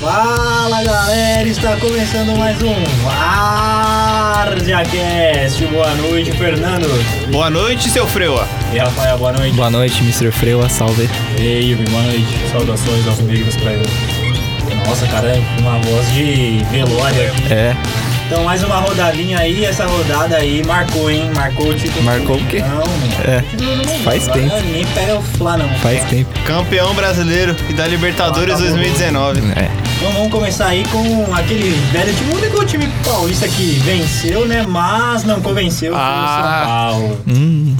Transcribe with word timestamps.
Fala 0.00 0.82
galera, 0.82 1.46
está 1.46 1.76
começando 1.76 2.34
mais 2.38 2.56
um 2.62 2.74
VarziaCast. 4.46 5.66
Boa 5.66 5.94
noite, 5.96 6.32
Fernando. 6.32 6.86
Boa 7.30 7.50
noite, 7.50 7.90
seu 7.90 8.06
Freua. 8.06 8.48
E 8.72 8.78
Rafael, 8.78 9.18
boa 9.18 9.32
noite. 9.32 9.54
Boa 9.54 9.68
noite, 9.70 10.00
Mr. 10.02 10.30
Freua, 10.32 10.68
salve. 10.70 11.06
E 11.38 11.42
aí, 11.42 11.74
boa 11.74 12.02
noite. 12.02 12.26
Saudações 12.50 13.06
aos 13.06 13.18
amigos 13.20 13.54
pra 13.56 13.72
ele. 13.72 13.86
Nossa, 14.86 15.06
cara, 15.08 15.28
é 15.36 15.42
uma 15.60 15.78
voz 15.80 16.10
de 16.14 16.64
velório 16.70 17.26
aqui. 17.28 17.52
É, 17.52 17.76
Então, 18.26 18.42
mais 18.44 18.62
uma 18.64 18.76
rodadinha 18.76 19.38
aí. 19.40 19.64
Essa 19.66 19.84
rodada 19.86 20.36
aí 20.36 20.64
marcou, 20.64 21.10
hein? 21.10 21.30
Marcou 21.34 21.68
o 21.68 21.74
título. 21.74 22.02
Marcou 22.04 22.36
o 22.36 22.44
quê? 22.46 22.60
Não, 22.60 22.76
mano. 22.76 23.14
É, 23.28 23.42
faz 24.02 24.26
Agora 24.28 24.40
tempo. 24.48 24.60
Nem 24.72 24.86
pega 24.86 25.16
o 25.18 25.22
Flá, 25.22 25.58
não. 25.58 25.68
faz 25.80 26.02
tempo. 26.04 26.30
Campeão 26.46 26.94
brasileiro 26.94 27.54
e 27.68 27.74
da 27.74 27.86
Libertadores 27.86 28.54
Ah, 28.54 28.56
tá 28.56 28.62
bom. 28.64 28.68
2019. 28.70 29.40
É. 29.56 29.89
Então 30.00 30.12
vamos 30.14 30.30
começar 30.32 30.68
aí 30.68 30.82
com 30.88 31.34
aquele 31.34 31.68
velho 31.92 32.14
time, 32.14 32.32
o 32.32 32.36
único 32.38 32.64
time 32.64 32.88
paulista 33.04 33.46
que 33.46 33.72
venceu, 33.84 34.46
né? 34.48 34.64
Mas 34.66 35.24
não 35.24 35.42
convenceu 35.42 35.92
foi 35.92 36.00
o 36.00 36.02
Ah. 36.02 36.62
São 36.62 37.00
Paulo. 37.00 37.20
Hum, 37.28 37.76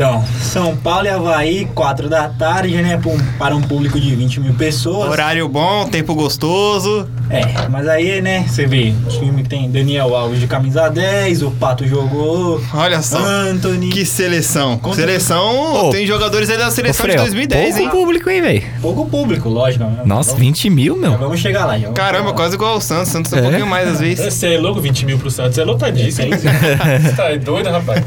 Então, 0.00 0.24
São 0.40 0.74
Paulo 0.78 1.04
e 1.04 1.10
Havaí, 1.10 1.66
4 1.74 2.08
da 2.08 2.26
tarde, 2.26 2.74
né? 2.80 2.98
Para 3.38 3.54
um 3.54 3.60
público 3.60 4.00
de 4.00 4.16
20 4.16 4.40
mil 4.40 4.54
pessoas. 4.54 5.10
Horário 5.10 5.46
bom, 5.46 5.86
tempo 5.90 6.14
gostoso. 6.14 7.06
É, 7.28 7.68
mas 7.68 7.86
aí, 7.86 8.22
né, 8.22 8.46
você 8.48 8.66
vê, 8.66 8.94
o 9.06 9.08
time 9.10 9.44
tem 9.44 9.70
Daniel 9.70 10.16
Alves 10.16 10.40
de 10.40 10.46
camisa 10.46 10.88
10, 10.88 11.42
o 11.42 11.50
Pato 11.50 11.86
jogou, 11.86 12.60
Olha 12.72 13.02
só. 13.02 13.18
Anthony, 13.18 13.90
Que 13.90 14.06
seleção. 14.06 14.78
Contra- 14.78 15.00
Seleção. 15.02 15.90
Tem 15.92 16.06
jogadores 16.06 16.48
aí 16.48 16.56
da 16.56 16.70
seleção 16.70 17.04
Freo, 17.04 17.16
de 17.16 17.22
2010, 17.22 17.74
pouco 17.76 17.82
hein? 17.82 17.90
público, 17.90 18.30
hein, 18.30 18.40
velho? 18.40 18.62
pouco 18.80 19.04
público, 19.06 19.48
lógico. 19.50 19.84
né? 19.84 20.00
Nossa, 20.06 20.30
Vamos- 20.30 20.40
20 20.46 20.70
mil, 20.70 20.94
já 20.94 21.00
meu. 21.10 21.18
Vamos 21.18 21.38
chegar 21.40 21.66
lá, 21.66 21.74
já 21.74 21.82
vamos 21.82 21.94
Caramba, 21.98 22.16
chegar 22.20 22.30
lá. 22.30 22.36
quase 22.36 22.54
igual 22.54 22.76
o 22.78 22.80
Santos. 22.80 23.12
Santos 23.12 23.32
é 23.34 23.36
um 23.36 23.38
É? 23.40 23.42
pouquinho 23.42 23.66
mais 23.66 23.86
às 23.86 24.00
vezes. 24.00 24.32
Você 24.32 24.54
é 24.54 24.58
louco, 24.58 24.80
20 24.80 25.04
mil 25.04 25.18
pro 25.18 25.30
Santos. 25.30 25.58
É 25.58 25.62
lotadíssimo. 25.64 26.30
Você 26.34 27.12
tá 27.16 27.36
doido, 27.36 27.68
rapaz? 27.70 28.02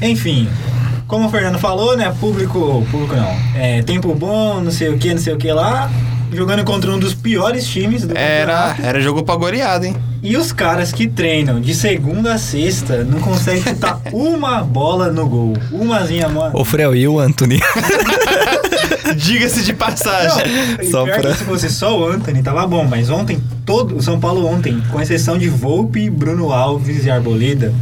Enfim, 0.00 0.48
como 1.14 1.28
o 1.28 1.30
Fernando 1.30 1.58
falou, 1.58 1.96
né? 1.96 2.12
Público. 2.20 2.84
Público 2.90 3.14
não. 3.14 3.36
É, 3.54 3.82
tempo 3.82 4.14
bom, 4.14 4.60
não 4.60 4.70
sei 4.70 4.88
o 4.88 4.98
que, 4.98 5.12
não 5.14 5.20
sei 5.20 5.32
o 5.32 5.36
que 5.36 5.52
lá. 5.52 5.90
Jogando 6.32 6.64
contra 6.64 6.90
um 6.90 6.98
dos 6.98 7.14
piores 7.14 7.64
times 7.66 8.04
do 8.04 8.16
Era, 8.18 8.52
campeonato. 8.70 8.82
era 8.82 9.00
jogo 9.00 9.22
pra 9.22 9.36
goleada, 9.36 9.86
hein? 9.86 9.94
E 10.20 10.36
os 10.36 10.50
caras 10.52 10.90
que 10.90 11.06
treinam 11.06 11.60
de 11.60 11.72
segunda 11.74 12.34
a 12.34 12.38
sexta 12.38 13.04
não 13.04 13.20
conseguem 13.20 13.62
chutar 13.62 14.00
uma 14.12 14.62
bola 14.64 15.12
no 15.12 15.28
gol. 15.28 15.52
Umazinha, 15.70 16.28
mano. 16.28 16.58
Ô, 16.58 16.64
Freo, 16.64 16.94
e 16.96 17.06
o 17.06 17.20
Anthony? 17.20 17.60
Diga-se 19.16 19.62
de 19.62 19.72
passagem. 19.72 20.44
E 20.82 20.90
Só 20.90 21.04
pior 21.04 21.20
pra- 21.20 21.30
que 21.32 21.38
se 21.38 21.44
fosse 21.44 21.70
só 21.70 21.96
o 21.98 22.06
Anthony, 22.08 22.42
tava 22.42 22.66
bom, 22.66 22.84
mas 22.84 23.10
ontem, 23.10 23.40
todo 23.64 23.96
o 23.96 24.02
São 24.02 24.18
Paulo 24.18 24.46
ontem, 24.46 24.82
com 24.90 25.00
exceção 25.00 25.38
de 25.38 25.48
Volpe, 25.48 26.10
Bruno 26.10 26.52
Alves 26.52 27.04
e 27.04 27.10
Arboleda, 27.10 27.72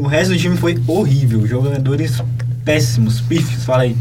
o 0.00 0.06
resto 0.06 0.32
do 0.32 0.38
time 0.38 0.56
foi 0.56 0.78
horrível. 0.86 1.46
Jogadores 1.46 2.22
péssimos, 2.64 3.20
pífios, 3.20 3.64
fala 3.64 3.82
aí. 3.84 3.96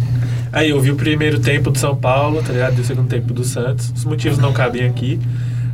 Aí 0.51 0.69
eu 0.71 0.81
vi 0.81 0.91
o 0.91 0.95
primeiro 0.95 1.39
tempo 1.39 1.69
do 1.69 1.77
São 1.77 1.95
Paulo, 1.95 2.41
tá 2.41 2.51
ligado? 2.51 2.77
E 2.77 2.81
o 2.81 2.83
segundo 2.83 3.07
tempo 3.07 3.33
do 3.33 3.43
Santos. 3.43 3.93
Os 3.95 4.03
motivos 4.05 4.37
não 4.39 4.51
cabem 4.51 4.85
aqui. 4.85 5.19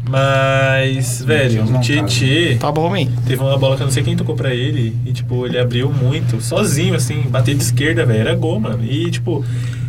Mas, 0.07 1.23
velho, 1.25 1.63
o 1.63 1.79
Tietê 1.81 2.57
Tá 2.59 2.71
bom, 2.71 2.95
hein? 2.95 3.09
teve 3.25 3.41
uma 3.41 3.57
bola 3.57 3.75
que 3.75 3.81
eu 3.81 3.85
não 3.85 3.91
sei 3.91 4.03
quem 4.03 4.15
tocou 4.15 4.35
pra 4.35 4.53
ele. 4.53 4.95
E, 5.05 5.11
tipo, 5.13 5.45
ele 5.45 5.57
abriu 5.57 5.91
muito, 5.91 6.39
sozinho, 6.41 6.93
assim, 6.95 7.21
bater 7.29 7.55
de 7.55 7.63
esquerda, 7.63 8.05
velho. 8.05 8.19
Era 8.19 8.35
gol, 8.35 8.59
mano. 8.59 8.83
E, 8.83 9.09
tipo, 9.09 9.43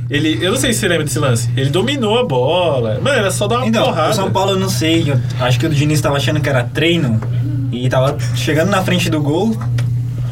ele. 0.08 0.38
Eu 0.44 0.52
não 0.52 0.58
sei 0.58 0.72
se 0.72 0.80
você 0.80 0.88
lembra 0.88 1.04
desse 1.04 1.18
lance. 1.18 1.50
Ele 1.56 1.68
dominou 1.70 2.18
a 2.18 2.24
bola. 2.24 2.98
Mano, 3.02 3.16
era 3.18 3.30
só 3.30 3.46
dar 3.46 3.58
uma 3.58 3.66
Então, 3.66 3.84
porrada. 3.84 4.10
o 4.10 4.14
São 4.14 4.30
Paulo 4.30 4.52
eu 4.52 4.58
não 4.58 4.68
sei, 4.70 5.10
eu 5.10 5.20
acho 5.40 5.58
que 5.60 5.66
o 5.66 5.68
Diniz 5.68 6.00
tava 6.00 6.16
achando 6.16 6.40
que 6.40 6.48
era 6.48 6.64
treino 6.64 7.20
e 7.70 7.88
tava 7.88 8.16
chegando 8.34 8.70
na 8.70 8.82
frente 8.82 9.10
do 9.10 9.20
gol 9.20 9.56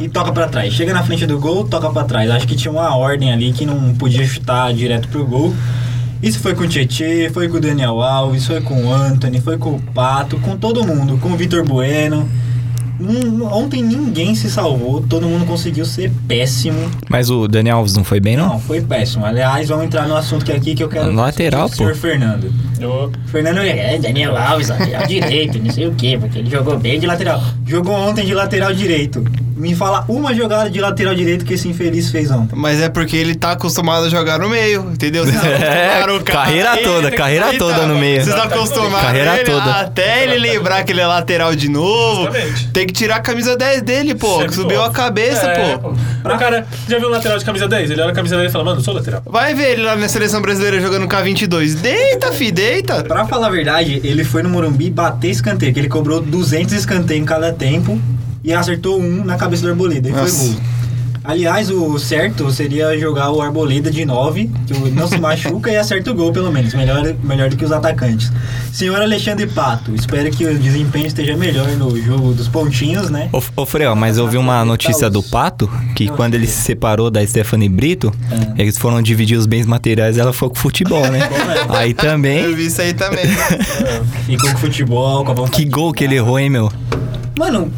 e 0.00 0.08
toca 0.08 0.32
pra 0.32 0.46
trás. 0.48 0.72
Chega 0.72 0.92
na 0.92 1.02
frente 1.02 1.26
do 1.26 1.38
gol, 1.38 1.64
toca 1.64 1.90
pra 1.90 2.04
trás. 2.04 2.30
Acho 2.30 2.46
que 2.46 2.56
tinha 2.56 2.70
uma 2.72 2.96
ordem 2.96 3.32
ali 3.32 3.52
que 3.52 3.64
não 3.66 3.94
podia 3.94 4.24
chutar 4.26 4.72
direto 4.72 5.08
pro 5.08 5.24
gol. 5.26 5.54
Isso 6.22 6.38
foi 6.40 6.54
com 6.54 6.62
o 6.64 6.68
Tietê, 6.68 7.30
foi 7.32 7.48
com 7.48 7.58
o 7.58 7.60
Daniel 7.60 8.00
Alves, 8.02 8.46
foi 8.46 8.60
com 8.62 8.84
o 8.86 8.92
Anthony, 8.92 9.40
foi 9.40 9.58
com 9.58 9.70
o 9.74 9.80
Pato, 9.80 10.38
com 10.38 10.56
todo 10.56 10.84
mundo, 10.86 11.18
com 11.18 11.30
o 11.32 11.36
Vitor 11.36 11.64
Bueno. 11.66 12.28
Hum, 13.00 13.42
Ontem 13.52 13.82
ninguém 13.82 14.36
se 14.36 14.48
salvou, 14.48 15.02
todo 15.02 15.26
mundo 15.26 15.44
conseguiu 15.44 15.84
ser 15.84 16.12
péssimo. 16.28 16.78
Mas 17.10 17.28
o 17.28 17.48
Daniel 17.48 17.78
Alves 17.78 17.94
não 17.96 18.04
foi 18.04 18.20
bem, 18.20 18.36
não? 18.36 18.50
Não, 18.50 18.58
foi 18.60 18.80
péssimo. 18.80 19.26
Aliás, 19.26 19.68
vamos 19.68 19.84
entrar 19.86 20.06
no 20.06 20.16
assunto 20.16 20.44
que 20.44 20.52
é 20.52 20.56
aqui 20.56 20.74
que 20.76 20.82
eu 20.84 20.88
quero. 20.88 21.12
Lateral, 21.12 21.66
o 21.66 21.68
senhor 21.68 21.92
pô. 21.92 21.98
Fernando. 21.98 22.52
Eu- 22.78 23.10
Fernando 23.26 23.58
é 23.58 23.98
Daniel 23.98 24.36
Alves, 24.36 24.68
lateral 24.68 25.04
direito, 25.08 25.58
não 25.58 25.72
sei 25.72 25.88
o 25.88 25.94
quê, 25.94 26.16
porque 26.18 26.38
ele 26.38 26.48
jogou 26.48 26.78
bem 26.78 27.00
de 27.00 27.06
lateral. 27.06 27.42
Jogou 27.66 27.94
ontem 27.94 28.24
de 28.24 28.34
lateral 28.34 28.72
direito. 28.72 29.24
Me 29.56 29.72
fala 29.74 30.04
uma 30.08 30.34
jogada 30.34 30.68
de 30.68 30.80
lateral 30.80 31.14
direito 31.14 31.44
que 31.44 31.54
esse 31.54 31.68
infeliz 31.68 32.10
fez 32.10 32.28
ontem. 32.30 32.56
Mas 32.56 32.80
é 32.82 32.88
porque 32.88 33.16
ele 33.16 33.36
tá 33.36 33.52
acostumado 33.52 34.06
a 34.06 34.08
jogar 34.08 34.36
no 34.38 34.48
meio, 34.48 34.90
entendeu? 34.92 35.24
Vocês 35.24 35.36
É, 35.44 36.00
cara- 36.00 36.20
carreira 36.24 36.76
toda, 36.78 37.06
Ele- 37.08 37.16
carreira 37.16 37.52
toda 37.56 37.86
no 37.86 37.96
meio. 37.96 38.22
Vocês 38.22 38.34
acostumaram 38.36 39.06
Carreira 39.06 39.36
ele 39.36 39.44
toda. 39.50 39.70
até 39.80 40.24
ele 40.24 40.38
lembrar 40.38 40.82
que 40.82 40.90
ele 40.92 41.00
é 41.00 41.06
lateral 41.06 41.54
de 41.54 41.68
novo. 41.68 42.24
Justamente. 42.24 42.68
Tem 42.72 42.84
que 42.86 42.92
tirar 42.92 43.16
a 43.16 43.20
camisa 43.20 43.56
10 43.56 43.82
dele, 43.82 44.14
pô. 44.16 44.40
Sempre 44.40 44.54
subiu 44.56 44.80
pô. 44.80 44.84
a 44.86 44.90
cabeça, 44.90 45.46
É, 45.46 45.78
pô. 45.78 45.90
O 45.90 46.38
cara, 46.38 46.66
já 46.88 46.98
viu 46.98 47.06
o 47.08 47.10
lateral 47.12 47.38
de 47.38 47.44
camisa 47.44 47.68
10? 47.68 47.90
Ele 47.92 48.00
olha 48.02 48.10
a 48.10 48.14
camisa 48.14 48.36
10 48.36 48.48
e 48.48 48.52
fala, 48.52 48.64
mano, 48.64 48.80
eu 48.80 48.84
sou 48.84 48.92
lateral. 48.92 49.22
Vai 49.24 49.54
ver 49.54 49.70
ele 49.74 49.82
lá 49.82 49.94
na 49.94 50.08
seleção 50.08 50.42
brasileira 50.42 50.80
jogando 50.80 51.06
K22. 51.06 51.74
Deita, 51.76 52.32
fi, 52.32 52.50
deita. 52.50 53.04
Pra 53.04 53.24
falar 53.26 53.46
a 53.46 53.50
verdade, 53.50 54.00
ele 54.02 54.24
foi 54.24 54.42
no 54.42 54.48
Morumbi 54.50 54.90
bater 54.90 55.30
escanteio, 55.30 55.72
que 55.72 55.78
ele 55.78 55.88
cobrou 55.88 56.20
200 56.20 56.74
escanteios 56.74 57.22
em 57.22 57.24
cada 57.24 57.52
tempo 57.54 57.98
e 58.42 58.52
acertou 58.52 59.00
um 59.00 59.24
na 59.24 59.36
cabeça 59.36 59.62
do 59.62 59.70
Arboleda. 59.70 60.08
E 60.08 60.12
foi 60.12 60.20
Nossa. 60.20 60.44
gol. 60.44 60.56
Aliás, 61.26 61.70
o 61.70 61.98
certo 61.98 62.50
seria 62.52 62.98
jogar 62.98 63.30
o 63.30 63.40
Arboleda 63.40 63.90
de 63.90 64.04
9, 64.04 64.50
que 64.66 64.74
o- 64.74 64.90
não 64.90 65.08
se 65.08 65.16
machuca 65.18 65.70
e 65.70 65.76
acerta 65.76 66.10
o 66.10 66.14
gol, 66.14 66.30
pelo 66.32 66.52
menos. 66.52 66.74
Melhor, 66.74 67.14
melhor 67.24 67.48
do 67.48 67.56
que 67.56 67.64
os 67.64 67.72
atacantes. 67.72 68.30
Senhor 68.70 69.00
Alexandre 69.00 69.46
Pato, 69.46 69.94
espero 69.94 70.30
que 70.30 70.44
o 70.44 70.58
desempenho 70.58 71.06
esteja 71.06 71.34
melhor 71.34 71.66
no 71.78 71.96
jogo 72.02 72.34
dos 72.34 72.46
pontinhos, 72.46 73.08
né? 73.08 73.30
Ô, 73.32 73.40
ô 73.56 73.64
Freo, 73.64 73.96
mas 73.96 74.18
eu 74.18 74.28
vi 74.28 74.36
uma 74.36 74.62
notícia 74.66 75.08
do 75.08 75.22
Pato, 75.22 75.66
que 75.96 76.04
Não, 76.06 76.14
quando 76.16 76.34
ele 76.34 76.46
se 76.46 76.60
separou 76.60 77.10
da 77.10 77.26
Stephanie 77.26 77.70
Brito, 77.70 78.12
É. 78.58 78.60
eles 78.62 78.76
foram 78.76 79.00
dividir 79.00 79.38
os 79.38 79.46
bens 79.46 79.64
materiais 79.64 80.18
ela 80.18 80.32
foi 80.34 80.50
com 80.50 80.56
futebol, 80.56 81.06
né? 81.10 81.20
Aí 81.70 81.92
Eu 81.92 81.96
também, 81.96 82.54
vi 82.54 82.66
isso 82.66 82.82
aí 82.82 82.92
também. 82.92 83.24
Ficou 84.26 84.50
com 84.50 84.58
futebol, 84.58 85.24
com 85.24 85.44
a 85.44 85.48
que 85.48 85.64
gol 85.64 85.90
que 85.90 86.04
ele 86.04 86.16
errou, 86.16 86.38
hein, 86.38 86.50
meu? 86.50 86.70
Mano, 87.38 87.72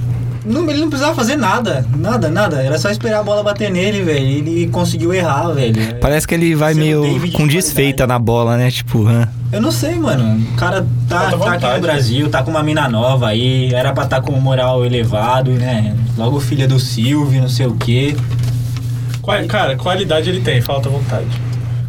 não- 0.46 0.70
ele 0.70 0.80
não 0.80 0.88
precisava 0.88 1.14
fazer 1.14 1.36
nada. 1.36 1.84
Nada, 1.96 2.28
nada. 2.30 2.62
Era 2.62 2.78
só 2.78 2.88
esperar 2.90 3.20
a 3.20 3.22
bola 3.22 3.42
bater 3.42 3.70
nele, 3.70 4.02
velho. 4.02 4.24
Ele 4.26 4.66
conseguiu 4.68 5.12
errar, 5.12 5.48
velho. 5.52 5.96
Parece 6.00 6.26
que 6.26 6.34
ele 6.34 6.54
vai 6.54 6.72
Sendo 6.74 6.82
meio 6.84 7.02
David 7.02 7.30
de 7.30 7.36
com 7.36 7.46
desfeita 7.46 8.04
qualidade. 8.04 8.08
na 8.08 8.18
bola, 8.18 8.56
né? 8.56 8.70
Tipo, 8.70 9.06
hã? 9.06 9.28
Eu 9.52 9.60
não 9.60 9.70
sei, 9.70 9.94
mano. 9.96 10.40
O 10.52 10.56
cara 10.56 10.86
tá, 11.08 11.30
tá 11.30 11.52
aqui 11.54 11.66
no 11.76 11.80
Brasil, 11.80 12.28
tá 12.30 12.42
com 12.42 12.50
uma 12.50 12.62
mina 12.62 12.88
nova 12.88 13.28
aí. 13.28 13.72
Era 13.72 13.92
pra 13.92 14.04
estar 14.04 14.20
com 14.20 14.32
um 14.32 14.40
moral 14.40 14.84
elevado, 14.84 15.50
né? 15.52 15.94
Logo 16.16 16.40
filha 16.40 16.66
do 16.66 16.78
Silvio, 16.80 17.40
não 17.40 17.48
sei 17.48 17.66
o 17.66 17.74
quê. 17.74 18.16
Qual- 19.22 19.44
cara, 19.46 19.76
qualidade 19.76 20.30
ele 20.30 20.40
tem, 20.40 20.60
falta 20.60 20.88
vontade. 20.88 21.26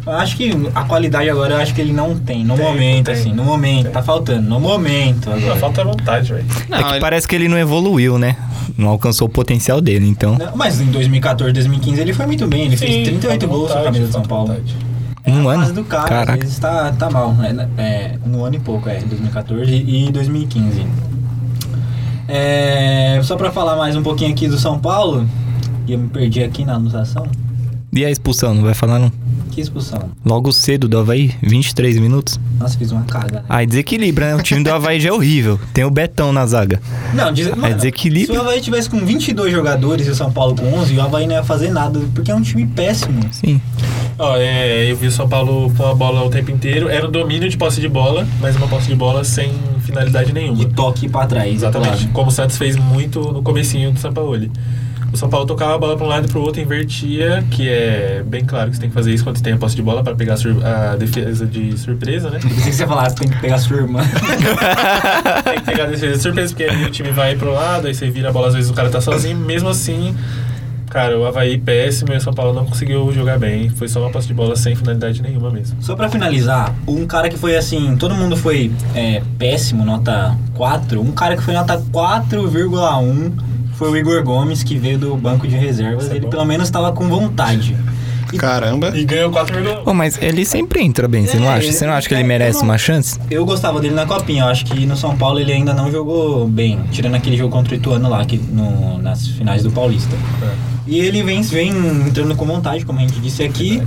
Eu 0.08 0.16
acho 0.16 0.36
que 0.36 0.50
a 0.74 0.84
qualidade 0.84 1.28
agora 1.28 1.54
eu 1.54 1.58
acho 1.60 1.74
que 1.74 1.80
ele 1.80 1.92
não 1.92 2.16
tem. 2.18 2.42
No 2.44 2.56
Tem, 2.56 2.64
momento, 2.64 3.04
tem. 3.06 3.14
assim. 3.14 3.32
No 3.32 3.44
momento. 3.44 3.84
Tem. 3.84 3.92
Tá 3.92 4.02
faltando. 4.02 4.48
No 4.48 4.58
momento 4.58 5.28
Não, 5.28 5.36
agora. 5.36 5.56
falta 5.56 5.84
vontade, 5.84 6.32
velho. 6.32 6.46
É 6.70 6.82
que 6.82 6.90
ele- 6.92 7.00
parece 7.00 7.28
que 7.28 7.34
ele 7.34 7.46
não 7.48 7.58
evoluiu, 7.58 8.18
né? 8.18 8.36
Não 8.76 8.88
alcançou 8.88 9.26
o 9.28 9.30
potencial 9.30 9.80
dele, 9.80 10.08
então. 10.08 10.36
Não, 10.38 10.56
Mas 10.56 10.80
em 10.80 10.86
2014, 10.86 11.52
2015 11.52 12.00
ele 12.00 12.12
foi 12.14 12.26
muito 12.26 12.46
bem. 12.46 12.62
Ele 12.66 12.76
fez 12.76 12.90
Sim, 12.90 13.02
38 13.04 13.40
falta 13.40 13.46
gols 13.46 13.66
com 13.70 13.72
a 13.72 13.76
vontade, 13.80 13.84
camisa 13.86 14.06
de 14.06 14.12
São 14.12 14.22
Paulo. 14.22 14.46
vontade. 14.48 14.76
É 15.24 15.30
Um 15.30 15.48
ano? 15.48 15.72
do 15.74 15.84
cara, 15.84 16.08
Caraca. 16.08 16.32
às 16.34 16.38
vezes 16.40 16.58
tá, 16.58 16.90
tá 16.98 17.10
mal. 17.10 17.34
né? 17.34 17.68
É, 17.76 18.12
um 18.26 18.42
ano 18.44 18.56
e 18.56 18.60
pouco, 18.60 18.88
é, 18.88 18.98
2014 19.00 19.74
e 19.74 20.10
2015. 20.10 20.86
É, 22.26 23.20
só 23.22 23.36
pra 23.36 23.50
falar 23.50 23.76
mais 23.76 23.96
um 23.96 24.02
pouquinho 24.02 24.30
aqui 24.30 24.48
do 24.48 24.58
São 24.58 24.78
Paulo, 24.78 25.26
e 25.86 25.92
eu 25.92 25.98
me 25.98 26.08
perdi 26.08 26.42
aqui 26.42 26.64
na 26.64 26.74
anotação. 26.74 27.26
E 27.92 28.04
a 28.04 28.10
expulsão, 28.10 28.54
não 28.54 28.62
vai 28.62 28.74
falar 28.74 28.98
não? 28.98 29.10
Que 29.58 29.62
expulsão. 29.62 30.10
Logo 30.24 30.52
cedo 30.52 30.86
do 30.86 30.96
Havaí, 30.96 31.34
23 31.42 31.98
minutos. 31.98 32.38
Nossa, 32.60 32.78
fiz 32.78 32.92
uma 32.92 33.02
caga. 33.02 33.40
né? 33.40 33.44
Aí 33.48 33.66
desequilibra, 33.66 34.26
né? 34.26 34.36
O 34.36 34.42
time 34.42 34.62
do 34.62 34.72
Havaí 34.72 35.00
já 35.00 35.08
é 35.08 35.12
horrível. 35.12 35.58
Tem 35.74 35.82
o 35.82 35.90
Betão 35.90 36.32
na 36.32 36.46
zaga. 36.46 36.80
Não, 37.12 37.32
diz, 37.32 37.52
mano, 37.52 37.74
desequilíbrio. 37.74 38.34
se 38.34 38.38
o 38.38 38.40
Havaí 38.40 38.60
tivesse 38.60 38.88
com 38.88 39.04
22 39.04 39.50
jogadores 39.50 40.06
e 40.06 40.10
o 40.10 40.14
São 40.14 40.30
Paulo 40.30 40.54
com 40.54 40.72
11, 40.74 40.94
o 40.96 41.02
Havaí 41.02 41.26
não 41.26 41.34
ia 41.34 41.42
fazer 41.42 41.72
nada, 41.72 41.98
porque 42.14 42.30
é 42.30 42.34
um 42.36 42.40
time 42.40 42.68
péssimo. 42.68 43.20
Sim. 43.32 43.60
Ó, 44.16 44.36
é, 44.36 44.92
eu 44.92 44.96
vi 44.96 45.08
o 45.08 45.12
São 45.12 45.28
Paulo 45.28 45.74
com 45.76 45.84
a 45.84 45.92
bola 45.92 46.22
o 46.22 46.30
tempo 46.30 46.52
inteiro. 46.52 46.88
Era 46.88 47.08
um 47.08 47.10
domínio 47.10 47.48
de 47.48 47.56
posse 47.56 47.80
de 47.80 47.88
bola, 47.88 48.24
mas 48.40 48.54
uma 48.54 48.68
posse 48.68 48.86
de 48.86 48.94
bola 48.94 49.24
sem 49.24 49.50
finalidade 49.80 50.32
nenhuma. 50.32 50.56
De 50.56 50.66
toque 50.66 51.08
pra 51.08 51.26
trás. 51.26 51.52
Exatamente. 51.52 51.96
claro. 51.96 52.12
Como 52.12 52.28
o 52.28 52.32
Santos 52.32 52.56
fez 52.56 52.76
muito 52.76 53.20
no 53.32 53.42
comecinho 53.42 53.90
do 53.90 53.98
São 53.98 54.12
Paulo. 54.12 54.48
O 55.12 55.16
São 55.16 55.28
Paulo 55.28 55.46
tocava 55.46 55.74
a 55.74 55.78
bola 55.78 55.96
pra 55.96 56.04
um 56.04 56.08
lado 56.08 56.26
e 56.26 56.30
pro 56.30 56.40
outro, 56.42 56.60
invertia, 56.60 57.42
que 57.50 57.68
é 57.68 58.22
bem 58.26 58.44
claro 58.44 58.70
que 58.70 58.76
você 58.76 58.80
tem 58.82 58.90
que 58.90 58.94
fazer 58.94 59.12
isso 59.12 59.24
quando 59.24 59.38
você 59.38 59.42
tem 59.42 59.54
a 59.54 59.56
posse 59.56 59.74
de 59.74 59.82
bola 59.82 60.02
pra 60.02 60.14
pegar 60.14 60.34
a, 60.34 60.92
a 60.92 60.96
defesa 60.96 61.46
de 61.46 61.76
surpresa, 61.78 62.28
né? 62.28 62.38
Pensei 62.42 62.64
que 62.64 62.72
você 62.72 62.86
falasse 62.86 63.16
tem 63.16 63.28
que 63.28 63.40
pegar 63.40 63.54
a 63.54 63.58
sua 63.58 63.78
irmã. 63.78 64.00
tem 65.44 65.54
que 65.54 65.64
pegar 65.64 65.84
a 65.84 65.86
defesa 65.86 66.16
de 66.16 66.22
surpresa, 66.22 66.54
porque 66.54 66.64
aí 66.64 66.84
o 66.84 66.90
time 66.90 67.10
vai 67.10 67.34
pro 67.36 67.52
lado, 67.52 67.86
aí 67.86 67.94
você 67.94 68.10
vira 68.10 68.28
a 68.28 68.32
bola, 68.32 68.48
às 68.48 68.54
vezes 68.54 68.70
o 68.70 68.74
cara 68.74 68.90
tá 68.90 69.00
sozinho, 69.00 69.38
mesmo 69.38 69.68
assim. 69.68 70.14
Cara, 70.90 71.18
o 71.18 71.26
Havaí 71.26 71.58
péssimo 71.58 72.12
e 72.12 72.16
o 72.16 72.20
São 72.20 72.32
Paulo 72.32 72.52
não 72.52 72.64
conseguiu 72.64 73.12
jogar 73.12 73.38
bem. 73.38 73.68
Foi 73.68 73.88
só 73.88 74.00
uma 74.00 74.10
posse 74.10 74.26
de 74.26 74.34
bola 74.34 74.56
sem 74.56 74.74
finalidade 74.74 75.22
nenhuma 75.22 75.50
mesmo. 75.50 75.82
Só 75.82 75.94
pra 75.94 76.08
finalizar, 76.08 76.74
um 76.86 77.06
cara 77.06 77.28
que 77.28 77.36
foi 77.36 77.56
assim, 77.56 77.94
todo 77.96 78.14
mundo 78.14 78.36
foi 78.36 78.72
é, 78.94 79.22
péssimo, 79.38 79.84
nota 79.84 80.36
4. 80.54 81.00
Um 81.00 81.12
cara 81.12 81.36
que 81.36 81.42
foi 81.42 81.52
nota 81.52 81.78
4,1 81.78 83.32
foi 83.78 83.90
o 83.90 83.96
Igor 83.96 84.22
Gomes, 84.24 84.62
que 84.62 84.76
veio 84.76 84.98
do 84.98 85.16
banco 85.16 85.46
de 85.46 85.56
reservas. 85.56 86.04
Isso 86.04 86.12
é 86.12 86.16
Ele 86.16 86.24
bom. 86.26 86.30
pelo 86.30 86.44
menos 86.44 86.68
tava 86.68 86.92
com 86.92 87.08
vontade. 87.08 87.76
Caramba. 88.36 88.92
E 88.94 89.04
ganhou 89.04 89.30
4,1. 89.30 89.84
Pô, 89.84 89.94
mas 89.94 90.18
ele 90.20 90.44
sempre 90.44 90.82
entra 90.82 91.08
bem, 91.08 91.24
você 91.26 91.38
não 91.38 91.46
É, 91.50 91.54
acha? 91.54 91.72
Você 91.72 91.86
não 91.86 91.94
acha 91.94 92.06
que 92.06 92.12
ele 92.14 92.22
é, 92.22 92.26
merece 92.26 92.58
não- 92.58 92.64
uma 92.64 92.76
chance? 92.76 93.18
Eu 93.30 93.46
gostava 93.46 93.80
dele 93.80 93.94
na 93.94 94.04
copinha, 94.04 94.42
eu 94.42 94.48
acho 94.48 94.66
que 94.66 94.84
no 94.84 94.96
São 94.96 95.16
Paulo 95.16 95.40
ele 95.40 95.50
ainda 95.52 95.72
não 95.72 95.90
jogou 95.90 96.46
bem, 96.46 96.78
tirando 96.90 97.14
aquele 97.14 97.38
jogo 97.38 97.50
contra 97.50 97.72
o 97.72 97.76
Ituano 97.78 98.06
lá, 98.08 98.22
que 98.26 98.36
no, 98.36 98.98
nas 98.98 99.26
finais 99.28 99.62
do 99.62 99.70
Paulista. 99.70 100.14
E 100.86 100.98
ele 100.98 101.22
vem, 101.22 101.40
vem 101.40 101.70
entrando 102.06 102.34
com 102.36 102.44
vontade, 102.44 102.84
como 102.84 102.98
a 102.98 103.02
gente 103.02 103.18
disse 103.20 103.42
aqui. 103.42 103.82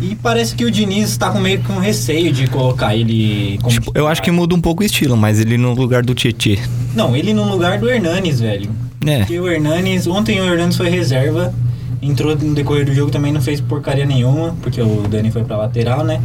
E 0.00 0.14
parece 0.16 0.54
que 0.54 0.64
o 0.64 0.70
Diniz 0.70 1.16
tá 1.16 1.30
com 1.30 1.38
meio 1.38 1.60
com 1.62 1.78
receio 1.78 2.32
de 2.32 2.46
colocar 2.46 2.94
ele 2.96 3.58
como 3.62 3.70
Tipo, 3.70 3.92
eu 3.94 4.06
acho 4.08 4.22
que 4.22 4.30
muda 4.30 4.54
um 4.54 4.60
pouco 4.60 4.82
o 4.82 4.86
estilo, 4.86 5.16
mas 5.16 5.40
ele 5.40 5.56
no 5.58 5.72
lugar 5.74 6.02
do 6.02 6.14
Tietê. 6.14 6.58
Não, 6.94 7.14
ele 7.16 7.32
no 7.34 7.44
lugar 7.48 7.78
do 7.78 7.88
Hernanes, 7.88 8.40
velho. 8.40 8.70
É. 9.06 9.18
Porque 9.18 9.38
o 9.38 9.48
Hernanes, 9.48 10.06
ontem 10.06 10.40
o 10.40 10.44
Hernanes 10.44 10.76
foi 10.76 10.88
reserva, 10.88 11.52
entrou 12.02 12.36
no 12.36 12.54
decorrer 12.54 12.84
do 12.84 12.94
jogo 12.94 13.10
também 13.10 13.32
não 13.32 13.40
fez 13.40 13.60
porcaria 13.60 14.04
nenhuma, 14.04 14.54
porque 14.62 14.80
o 14.80 15.02
Dani 15.08 15.30
foi 15.30 15.44
pra 15.44 15.56
lateral, 15.56 16.04
né? 16.04 16.20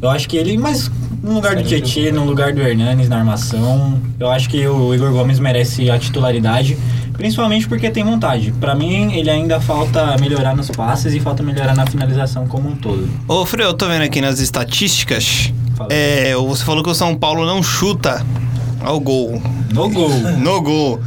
Eu 0.00 0.10
acho 0.10 0.28
que 0.28 0.36
ele, 0.36 0.58
mas 0.58 0.90
no 1.22 1.34
lugar 1.34 1.54
do 1.54 1.62
Tietchan, 1.62 2.12
no 2.12 2.24
lugar 2.24 2.52
do 2.52 2.60
Hernanes 2.60 3.08
na 3.08 3.18
armação, 3.18 4.00
eu 4.18 4.28
acho 4.28 4.48
que 4.48 4.66
o 4.66 4.92
Igor 4.92 5.12
Gomes 5.12 5.38
merece 5.38 5.88
a 5.88 5.96
titularidade, 5.96 6.76
principalmente 7.12 7.68
porque 7.68 7.88
tem 7.88 8.02
vontade. 8.02 8.52
Pra 8.58 8.74
mim, 8.74 9.12
ele 9.12 9.30
ainda 9.30 9.60
falta 9.60 10.16
melhorar 10.18 10.56
nos 10.56 10.68
passes 10.70 11.14
e 11.14 11.20
falta 11.20 11.42
melhorar 11.44 11.76
na 11.76 11.86
finalização 11.86 12.48
como 12.48 12.68
um 12.68 12.74
todo. 12.74 13.08
Ô, 13.28 13.46
Fre, 13.46 13.62
eu 13.62 13.72
tô 13.74 13.86
vendo 13.86 14.02
aqui 14.02 14.20
nas 14.20 14.40
estatísticas. 14.40 15.52
É, 15.88 16.34
você 16.34 16.64
falou 16.64 16.82
que 16.82 16.90
o 16.90 16.94
São 16.94 17.14
Paulo 17.14 17.46
não 17.46 17.62
chuta 17.62 18.26
ao 18.80 18.98
gol. 18.98 19.40
No 19.72 19.88
gol, 19.88 20.10
No 20.38 20.60
gol. 20.60 21.00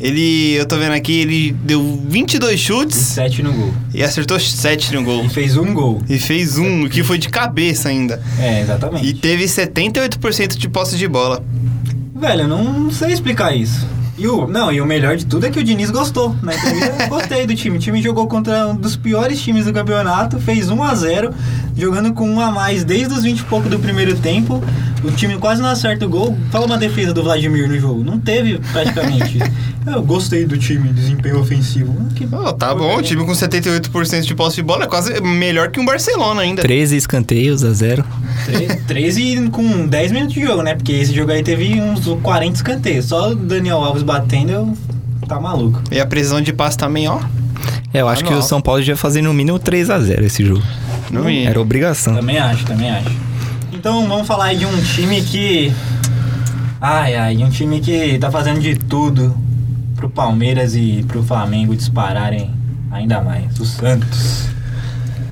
Ele, 0.00 0.54
eu 0.54 0.64
tô 0.64 0.78
vendo 0.78 0.92
aqui, 0.92 1.20
ele 1.20 1.52
deu 1.62 2.00
22 2.08 2.54
e 2.54 2.58
chutes 2.58 2.96
7 2.96 3.42
no 3.42 3.52
gol. 3.52 3.74
e 3.92 4.02
acertou 4.02 4.40
7 4.40 4.94
no 4.94 5.02
gol. 5.04 5.26
E 5.26 5.28
fez 5.28 5.56
um 5.58 5.74
gol. 5.74 6.00
E 6.08 6.18
fez 6.18 6.56
um, 6.56 6.88
que 6.88 7.04
foi 7.04 7.18
de 7.18 7.28
cabeça 7.28 7.90
ainda. 7.90 8.22
É, 8.38 8.62
exatamente. 8.62 9.06
E 9.06 9.12
teve 9.12 9.44
78% 9.44 10.56
de 10.56 10.68
posse 10.70 10.96
de 10.96 11.06
bola. 11.06 11.44
Velho, 12.14 12.42
eu 12.42 12.48
não 12.48 12.90
sei 12.90 13.12
explicar 13.12 13.54
isso. 13.54 13.86
E 14.16 14.26
o, 14.28 14.46
não, 14.46 14.70
e 14.70 14.82
o 14.82 14.86
melhor 14.86 15.16
de 15.16 15.24
tudo 15.24 15.46
é 15.46 15.50
que 15.50 15.58
o 15.58 15.64
Diniz 15.64 15.90
gostou. 15.90 16.36
Na 16.42 16.54
entrevista, 16.54 17.06
gostei 17.08 17.46
do 17.46 17.54
time. 17.54 17.78
O 17.78 17.80
time 17.80 18.02
jogou 18.02 18.26
contra 18.26 18.68
um 18.68 18.76
dos 18.76 18.94
piores 18.94 19.40
times 19.40 19.64
do 19.64 19.72
campeonato, 19.72 20.38
fez 20.38 20.70
1 20.70 20.82
a 20.82 20.94
0 20.94 21.34
jogando 21.76 22.12
com 22.12 22.28
um 22.28 22.38
a 22.38 22.50
mais 22.50 22.84
desde 22.84 23.14
os 23.14 23.22
20 23.22 23.38
e 23.38 23.44
pouco 23.44 23.68
do 23.70 23.78
primeiro 23.78 24.14
tempo. 24.16 24.62
O 25.02 25.10
time 25.10 25.38
quase 25.38 25.62
não 25.62 25.70
acerta 25.70 26.04
o 26.04 26.08
gol. 26.10 26.36
Fala 26.50 26.66
uma 26.66 26.76
defesa 26.76 27.14
do 27.14 27.22
Vladimir 27.22 27.66
no 27.66 27.78
jogo. 27.78 28.04
Não 28.04 28.18
teve, 28.20 28.58
praticamente. 28.72 29.38
eu 29.86 30.02
gostei 30.02 30.44
do 30.44 30.56
time, 30.58 30.92
desempenho 30.92 31.40
ofensivo. 31.40 31.94
Ah, 32.00 32.14
que 32.14 32.28
Oh, 32.30 32.52
tá 32.52 32.74
bom, 32.74 32.96
o 32.98 33.02
time 33.02 33.24
com 33.24 33.32
78% 33.32 34.22
de 34.22 34.34
posse 34.34 34.56
de 34.56 34.62
bola 34.62 34.84
é 34.84 34.86
quase 34.86 35.20
melhor 35.20 35.70
que 35.70 35.80
um 35.80 35.84
Barcelona 35.84 36.42
ainda. 36.42 36.62
13 36.62 36.96
escanteios 36.96 37.64
a 37.64 37.72
zero. 37.72 38.04
Tre- 38.44 38.76
13 38.86 39.48
com 39.50 39.86
10 39.86 40.12
minutos 40.12 40.34
de 40.34 40.42
jogo, 40.42 40.62
né? 40.62 40.74
Porque 40.74 40.92
esse 40.92 41.14
jogo 41.14 41.32
aí 41.32 41.42
teve 41.42 41.80
uns 41.80 42.04
40 42.22 42.54
escanteios. 42.56 43.06
Só 43.06 43.30
o 43.30 43.34
Daniel 43.34 43.78
Alves 43.78 44.02
batendo, 44.02 44.50
eu... 44.52 44.78
tá 45.26 45.40
maluco. 45.40 45.80
E 45.90 45.98
a 46.00 46.06
precisão 46.06 46.40
de 46.40 46.52
passe 46.52 46.76
também, 46.76 47.08
ó. 47.08 47.18
É, 47.92 48.00
eu 48.02 48.08
acho 48.08 48.24
que 48.24 48.32
o 48.32 48.40
São 48.42 48.60
Paulo 48.60 48.80
devia 48.80 48.96
fazer 48.96 49.20
no 49.22 49.34
mínimo 49.34 49.58
3 49.58 49.90
a 49.90 49.98
0 49.98 50.24
esse 50.24 50.44
jogo. 50.44 50.62
No 51.10 51.24
mínimo. 51.24 51.48
Era 51.48 51.60
obrigação. 51.60 52.14
Também 52.14 52.38
acho, 52.38 52.64
também 52.64 52.88
acho. 52.90 53.10
Então 53.72 54.06
vamos 54.06 54.26
falar 54.26 54.44
aí 54.46 54.56
de 54.58 54.64
um 54.66 54.80
time 54.82 55.20
que. 55.22 55.72
Ai, 56.80 57.14
ai, 57.16 57.36
um 57.38 57.50
time 57.50 57.80
que 57.80 58.18
tá 58.18 58.30
fazendo 58.30 58.60
de 58.60 58.74
tudo 58.76 59.34
pro 60.00 60.08
Palmeiras 60.08 60.74
e 60.74 61.04
pro 61.06 61.22
Flamengo 61.22 61.76
dispararem 61.76 62.50
ainda 62.90 63.20
mais. 63.20 63.60
O 63.60 63.66
Santos. 63.66 64.48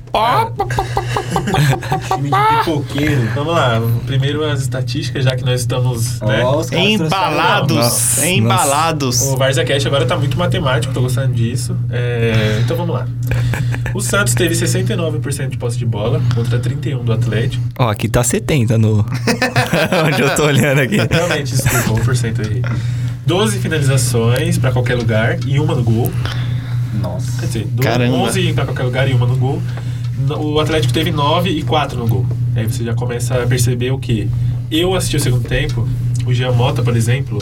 time 2.15 2.29
de 2.31 2.65
pipoqueiro. 2.65 3.29
Vamos 3.35 3.53
lá, 3.53 3.81
primeiro 4.05 4.43
as 4.43 4.61
estatísticas, 4.61 5.23
já 5.23 5.35
que 5.35 5.43
nós 5.43 5.61
estamos, 5.61 6.19
né? 6.21 6.43
Ó, 6.43 6.59
os 6.59 6.69
caras 6.69 6.85
Embalados, 6.85 7.77
Nossa, 7.77 8.27
embalados. 8.27 9.21
O 9.21 9.37
VarzaCast 9.37 9.87
agora 9.87 10.05
tá 10.05 10.17
muito 10.17 10.37
matemático, 10.37 10.93
tô 10.93 11.01
gostando 11.01 11.33
disso. 11.33 11.75
É, 11.91 12.59
então 12.63 12.75
vamos 12.75 12.95
lá. 12.95 13.07
O 13.93 14.01
Santos 14.01 14.33
teve 14.33 14.55
69% 14.55 15.49
de 15.49 15.57
posse 15.57 15.77
de 15.77 15.85
bola 15.85 16.21
contra 16.33 16.59
31% 16.59 17.03
do 17.03 17.13
Atlético. 17.13 17.63
Ó, 17.77 17.89
aqui 17.89 18.09
tá 18.09 18.23
70 18.23 18.77
no. 18.77 19.05
Onde 20.05 20.21
eu 20.21 20.35
tô 20.35 20.45
olhando 20.45 20.81
aqui. 20.81 20.97
Realmente, 21.09 21.55
desculpa, 21.55 22.01
1% 22.01 22.47
aí. 22.47 22.61
12 23.29 23.59
finalizações 23.59 24.57
pra 24.57 24.71
qualquer 24.71 24.95
lugar 24.95 25.37
e 25.45 25.59
uma 25.59 25.75
no 25.75 25.83
gol. 25.83 26.11
Nossa. 26.99 27.39
Quer 27.41 27.45
dizer, 27.45 27.67
do- 27.67 27.83
Caramba. 27.83 28.17
11 28.17 28.53
pra 28.53 28.65
qualquer 28.65 28.83
lugar 28.83 29.07
e 29.07 29.13
uma 29.13 29.27
no 29.27 29.35
gol. 29.37 29.61
No- 30.27 30.53
O 30.55 30.59
Atlético 30.59 30.91
teve 30.91 31.11
9 31.11 31.49
e 31.51 31.61
4 31.61 31.97
no 31.99 32.07
gol. 32.07 32.25
Aí 32.55 32.65
você 32.65 32.83
já 32.83 32.95
começa 32.95 33.35
a 33.41 33.45
perceber 33.45 33.91
o 33.91 33.99
que? 33.99 34.27
Eu 34.71 34.95
assisti 34.95 35.15
o 35.17 35.19
segundo 35.19 35.47
tempo, 35.47 35.87
o 36.25 36.33
Jean 36.33 36.51
Mota, 36.53 36.81
por 36.81 36.97
exemplo. 36.97 37.37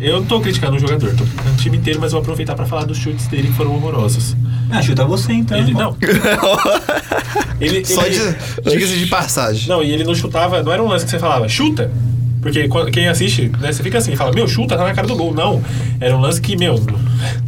Eu 0.00 0.20
não 0.20 0.24
tô 0.26 0.40
criticando 0.40 0.76
o 0.76 0.78
jogador, 0.78 1.10
tô 1.10 1.24
criticando 1.24 1.50
o 1.50 1.56
time 1.56 1.76
inteiro, 1.78 1.98
mas 2.00 2.12
vou 2.12 2.20
aproveitar 2.20 2.54
pra 2.54 2.64
falar 2.64 2.84
dos 2.84 2.96
chutes 2.98 3.26
dele 3.26 3.48
que 3.48 3.54
foram 3.54 3.74
horrorosos. 3.74 4.36
Ah, 4.70 4.80
chuta 4.82 5.04
você 5.04 5.32
então. 5.32 5.58
Ele 5.58 5.70
irmão. 5.70 5.96
não. 6.00 6.08
ele, 7.60 7.84
Só 7.84 8.06
ele- 8.06 8.16
de, 8.64 8.70
diga-se 8.70 8.98
de 8.98 9.06
passagem. 9.06 9.68
Não, 9.68 9.82
e 9.82 9.90
ele 9.90 10.04
não 10.04 10.14
chutava, 10.14 10.62
não 10.62 10.72
era 10.72 10.82
um 10.82 10.86
lance 10.88 11.04
que 11.04 11.10
você 11.10 11.18
falava, 11.18 11.48
chuta. 11.48 11.90
Porque 12.42 12.68
quem 12.92 13.06
assiste, 13.08 13.50
né, 13.60 13.72
você 13.72 13.82
fica 13.84 13.98
assim, 13.98 14.16
fala, 14.16 14.32
meu, 14.32 14.48
chuta, 14.48 14.76
tá 14.76 14.82
na 14.82 14.92
cara 14.92 15.06
do 15.06 15.14
gol. 15.14 15.32
Não. 15.32 15.62
Era 16.00 16.16
um 16.16 16.20
lance 16.20 16.40
que, 16.40 16.56
meu, 16.56 16.74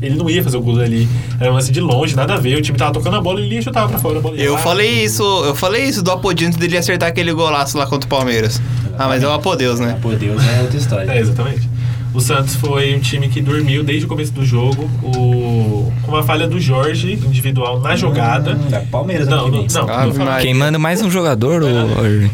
ele 0.00 0.14
não 0.17 0.31
ia 0.31 0.41
fazer 0.43 0.56
o 0.56 0.61
gol 0.61 0.79
ali. 0.81 1.08
Era 1.41 1.50
um 1.50 1.55
lance 1.55 1.73
de 1.73 1.81
longe, 1.81 2.14
nada 2.14 2.35
a 2.35 2.37
ver. 2.37 2.56
O 2.56 2.62
time 2.62 2.79
tava 2.79 2.93
tocando 2.93 3.17
a 3.17 3.20
bola 3.20 3.41
e 3.41 3.44
ele 3.46 3.56
ia 3.56 3.62
chutava 3.62 3.88
pra 3.88 3.99
fora 3.99 4.19
a 4.19 4.23
bola. 4.23 4.37
ia 4.37 4.44
Eu 4.44 4.52
lá. 4.52 4.58
falei 4.61 5.05
isso, 5.05 5.23
eu 5.44 5.55
falei 5.55 5.82
isso 5.85 6.00
do 6.00 6.12
Apodinho 6.12 6.52
dele 6.56 6.76
acertar 6.79 7.08
aquele 7.08 7.32
golaço 7.32 7.76
lá 7.76 7.87
contra 7.87 8.06
o 8.06 8.08
Palmeiras. 8.08 8.62
Ah, 8.96 9.08
mas 9.08 9.23
é 9.25 9.26
o 9.26 9.32
Apodeus, 9.32 9.81
né? 9.81 9.99
Por 10.00 10.14
Deus, 10.14 10.41
é 10.46 10.62
outra 10.62 10.76
história. 10.79 11.11
É, 11.11 11.19
exatamente. 11.19 11.69
O 12.15 12.20
Santos 12.20 12.55
foi 12.55 12.94
um 12.94 13.01
time 13.01 13.29
que 13.29 13.41
dormiu 13.41 13.82
desde 13.82 14.05
o 14.06 14.08
começo 14.08 14.31
do 14.31 14.46
jogo, 14.46 14.89
o... 15.03 15.93
com 16.03 16.13
uma 16.13 16.22
falha 16.22 16.46
do 16.46 16.60
Jorge 16.60 17.15
individual 17.15 17.81
na 17.81 17.96
jogada. 17.96 18.53
Hum, 18.53 18.69
da 18.70 18.79
Palmeiras 18.82 19.27
Não, 19.27 19.48
aqui 19.48 19.51
não, 19.51 19.56
não, 19.56 19.60
Ave 19.65 19.67
tô 19.72 20.13
falando- 20.13 20.19
Maria. 20.19 20.43
Quem 20.46 20.55
manda 20.55 20.79
mais 20.79 21.03
um 21.03 21.10
jogador, 21.10 21.60
ô, 21.65 21.67
ô, 21.67 22.29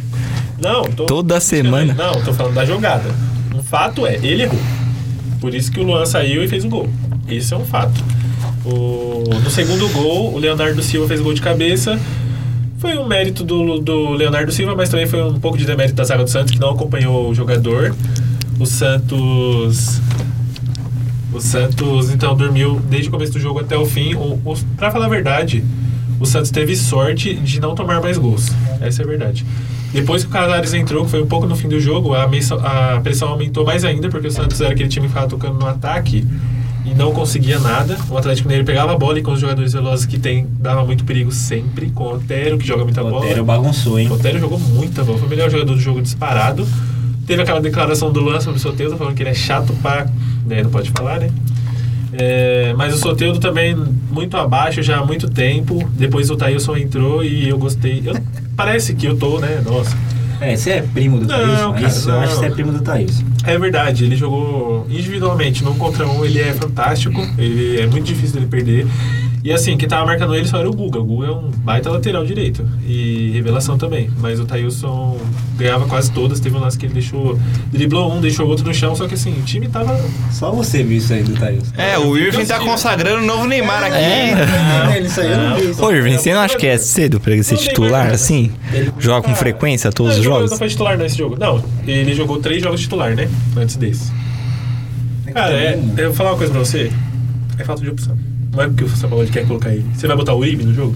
Não, 0.60 0.82
tô... 0.84 1.06
Toda 1.06 1.40
semana. 1.40 1.94
Não, 1.94 2.12
tô 2.22 2.32
falando 2.32 2.54
da 2.54 2.64
jogada. 2.64 3.08
Um 3.54 3.62
fato 3.62 4.06
é, 4.06 4.16
ele 4.16 4.42
errou. 4.42 4.60
Por 5.40 5.54
isso 5.54 5.72
que 5.72 5.80
o 5.80 5.82
Luan 5.82 6.04
saiu 6.04 6.44
e 6.44 6.48
fez 6.48 6.64
o 6.64 6.68
gol. 6.68 6.88
Isso 7.28 7.54
é 7.54 7.56
um 7.56 7.64
fato. 7.64 8.04
O... 8.64 9.24
No 9.42 9.50
segundo 9.50 9.88
gol, 9.88 10.34
o 10.34 10.38
Leonardo 10.38 10.82
Silva 10.82 11.08
fez 11.08 11.20
o 11.20 11.24
gol 11.24 11.32
de 11.32 11.40
cabeça. 11.40 11.98
Foi 12.78 12.96
um 12.96 13.06
mérito 13.06 13.44
do, 13.44 13.78
do 13.78 14.10
Leonardo 14.10 14.52
Silva, 14.52 14.74
mas 14.74 14.88
também 14.88 15.06
foi 15.06 15.22
um 15.22 15.38
pouco 15.38 15.56
de 15.56 15.64
demérito 15.64 15.94
da 15.94 16.04
zaga 16.04 16.24
do 16.24 16.30
Santos, 16.30 16.52
que 16.52 16.58
não 16.58 16.70
acompanhou 16.70 17.28
o 17.28 17.34
jogador. 17.34 17.94
O 18.58 18.66
Santos. 18.66 20.00
O 21.32 21.40
Santos, 21.40 22.10
então, 22.10 22.34
dormiu 22.34 22.80
desde 22.88 23.08
o 23.08 23.12
começo 23.12 23.32
do 23.32 23.40
jogo 23.40 23.60
até 23.60 23.76
o 23.76 23.86
fim. 23.86 24.14
O, 24.14 24.40
o, 24.44 24.54
pra 24.76 24.90
falar 24.90 25.06
a 25.06 25.08
verdade, 25.08 25.64
o 26.18 26.26
Santos 26.26 26.50
teve 26.50 26.76
sorte 26.76 27.34
de 27.34 27.60
não 27.60 27.74
tomar 27.74 28.00
mais 28.00 28.18
gols. 28.18 28.50
Essa 28.80 29.02
é 29.02 29.04
a 29.04 29.08
verdade. 29.08 29.44
Depois 29.92 30.22
que 30.22 30.28
o 30.30 30.32
Casares 30.32 30.72
entrou, 30.74 31.04
que 31.04 31.10
foi 31.10 31.22
um 31.22 31.26
pouco 31.26 31.46
no 31.46 31.56
fim 31.56 31.68
do 31.68 31.80
jogo, 31.80 32.14
a, 32.14 32.24
a 32.24 33.00
pressão 33.00 33.28
aumentou 33.28 33.64
mais 33.64 33.84
ainda, 33.84 34.08
porque 34.08 34.28
o 34.28 34.30
Santos 34.32 34.60
era 34.60 34.72
aquele 34.72 34.88
time 34.88 35.06
que 35.06 35.12
ficava 35.12 35.26
tocando 35.28 35.58
no 35.58 35.66
ataque 35.66 36.24
e 36.86 36.94
não 36.94 37.12
conseguia 37.12 37.58
nada. 37.58 37.96
O 38.08 38.16
Atlético 38.16 38.46
Mineiro 38.48 38.64
pegava 38.64 38.92
a 38.92 38.96
bola 38.96 39.18
e 39.18 39.22
com 39.22 39.32
os 39.32 39.40
jogadores 39.40 39.72
velozes 39.72 40.06
que 40.06 40.18
tem, 40.18 40.46
dava 40.60 40.84
muito 40.84 41.04
perigo 41.04 41.32
sempre. 41.32 41.90
Com 41.90 42.04
o 42.04 42.14
Otero, 42.14 42.56
que 42.56 42.66
joga 42.66 42.84
muita 42.84 43.02
O 43.02 43.10
bola. 43.10 43.24
Otero 43.26 43.44
bagunçou, 43.44 43.98
hein? 43.98 44.08
O 44.08 44.14
Otero 44.14 44.38
jogou 44.38 44.58
muita 44.58 45.02
bola, 45.02 45.18
foi 45.18 45.26
o 45.26 45.30
melhor 45.30 45.50
jogador 45.50 45.74
do 45.74 45.80
jogo 45.80 46.00
disparado. 46.00 46.66
Teve 47.26 47.42
aquela 47.42 47.60
declaração 47.60 48.12
do 48.12 48.20
Luan 48.20 48.40
sobre 48.40 48.58
o 48.58 48.62
Soteldo, 48.62 48.96
falando 48.96 49.14
que 49.14 49.22
ele 49.22 49.30
é 49.30 49.34
chato 49.34 49.72
pra. 49.82 50.06
Né, 50.46 50.62
não 50.62 50.70
pode 50.70 50.90
falar, 50.90 51.18
né? 51.20 51.30
É, 52.12 52.74
mas 52.76 52.94
o 52.94 52.98
Soteldo 52.98 53.38
também 53.38 53.76
muito 54.10 54.36
abaixo 54.36 54.82
já 54.82 54.98
há 54.98 55.04
muito 55.04 55.28
tempo. 55.28 55.88
Depois 55.96 56.28
o 56.30 56.36
Thailson 56.36 56.76
entrou 56.76 57.22
e 57.24 57.48
eu 57.48 57.58
gostei. 57.58 58.02
Eu- 58.04 58.14
parece 58.60 58.94
que 58.94 59.06
eu 59.06 59.16
tô, 59.16 59.38
né? 59.38 59.62
Nossa. 59.64 59.96
É, 60.40 60.56
você 60.56 60.70
é 60.70 60.82
primo 60.82 61.18
do 61.18 61.26
Não, 61.26 61.72
cara, 61.72 61.86
Isso, 61.86 62.08
eu 62.08 62.14
não. 62.14 62.20
acho 62.20 62.32
que 62.32 62.38
você 62.38 62.46
é 62.46 62.50
primo 62.50 62.72
do 62.72 62.80
Thailson. 62.80 63.24
É 63.44 63.58
verdade, 63.58 64.04
ele 64.04 64.16
jogou 64.16 64.86
individualmente, 64.88 65.62
num 65.62 65.74
contra 65.74 66.06
um, 66.06 66.24
ele 66.24 66.38
é 66.40 66.52
fantástico, 66.52 67.20
ele 67.38 67.80
é 67.80 67.86
muito 67.86 68.04
difícil 68.04 68.34
dele 68.34 68.46
perder. 68.46 68.86
E 69.42 69.50
assim, 69.52 69.76
quem 69.76 69.88
tava 69.88 70.04
marcando 70.04 70.34
ele 70.34 70.46
só 70.46 70.58
era 70.58 70.68
o 70.68 70.72
Guga. 70.72 70.98
O 71.00 71.04
Guga 71.04 71.26
é 71.28 71.30
um 71.30 71.50
baita 71.50 71.88
lateral 71.90 72.26
direito. 72.26 72.66
E 72.86 73.30
revelação 73.32 73.78
também. 73.78 74.10
Mas 74.18 74.38
o 74.38 74.44
Thailson 74.44 75.18
ganhava 75.56 75.86
quase 75.86 76.10
todas. 76.12 76.40
Teve 76.40 76.56
um 76.56 76.60
lance 76.60 76.76
que 76.78 76.84
ele 76.84 76.92
deixou. 76.92 77.38
Driblou 77.72 78.12
um, 78.12 78.20
deixou 78.20 78.44
o 78.44 78.48
outro 78.50 78.66
no 78.66 78.74
chão. 78.74 78.94
Só 78.94 79.08
que 79.08 79.14
assim, 79.14 79.32
o 79.32 79.42
time 79.42 79.66
tava. 79.66 79.98
Só 80.30 80.50
você 80.50 80.82
viu 80.82 80.98
isso 80.98 81.12
aí 81.14 81.22
do 81.22 81.32
Thailson. 81.32 81.72
É, 81.78 81.98
o 81.98 82.18
Irving 82.18 82.44
tá 82.44 82.58
Eu- 82.58 82.64
consagrando 82.66 83.22
o 83.22 83.26
novo 83.26 83.46
Neymar 83.46 83.82
aqui. 83.84 83.94
É. 83.96 84.34
Não, 84.84 84.96
isso 85.06 85.20
aí 85.20 85.30
eu 85.32 85.38
não 85.38 85.56
vi. 85.56 85.82
Ô, 85.82 85.90
Irving, 85.90 86.18
você 86.18 86.34
não 86.34 86.40
acha 86.40 86.56
que 86.58 86.66
é 86.66 86.76
cedo 86.76 87.18
pra 87.18 87.32
ele 87.32 87.42
ser 87.42 87.56
titular, 87.56 88.08
mais, 88.08 88.20
assim? 88.20 88.52
Jogar 88.98 89.22
com 89.22 89.34
frequência 89.34 89.90
todos 89.90 90.12
não, 90.12 90.18
os 90.18 90.24
jogos? 90.24 90.50
Não 90.50 90.58
foi 90.58 90.68
titular 90.68 90.98
nesse 90.98 91.16
jogo. 91.16 91.36
Não, 91.40 91.64
ele 91.86 92.12
jogou 92.14 92.38
três 92.40 92.62
jogos 92.62 92.80
titular, 92.80 93.14
né? 93.14 93.26
Antes 93.56 93.76
desse. 93.76 94.12
Cara, 95.32 95.54
é, 95.54 95.80
eu 95.96 96.08
vou 96.08 96.14
falar 96.14 96.32
uma 96.32 96.36
coisa 96.36 96.52
pra 96.52 96.60
você. 96.60 96.92
É 97.58 97.64
falta 97.64 97.82
de 97.82 97.88
opção. 97.88 98.18
Não 98.52 98.64
é 98.64 98.66
porque 98.68 98.84
o 98.84 98.88
São 98.88 99.08
Paulo 99.08 99.26
quer 99.26 99.46
colocar 99.46 99.72
ele. 99.72 99.84
Você 99.94 100.06
vai 100.06 100.16
botar 100.16 100.34
o 100.34 100.38
Uribe 100.38 100.64
no 100.64 100.74
jogo? 100.74 100.94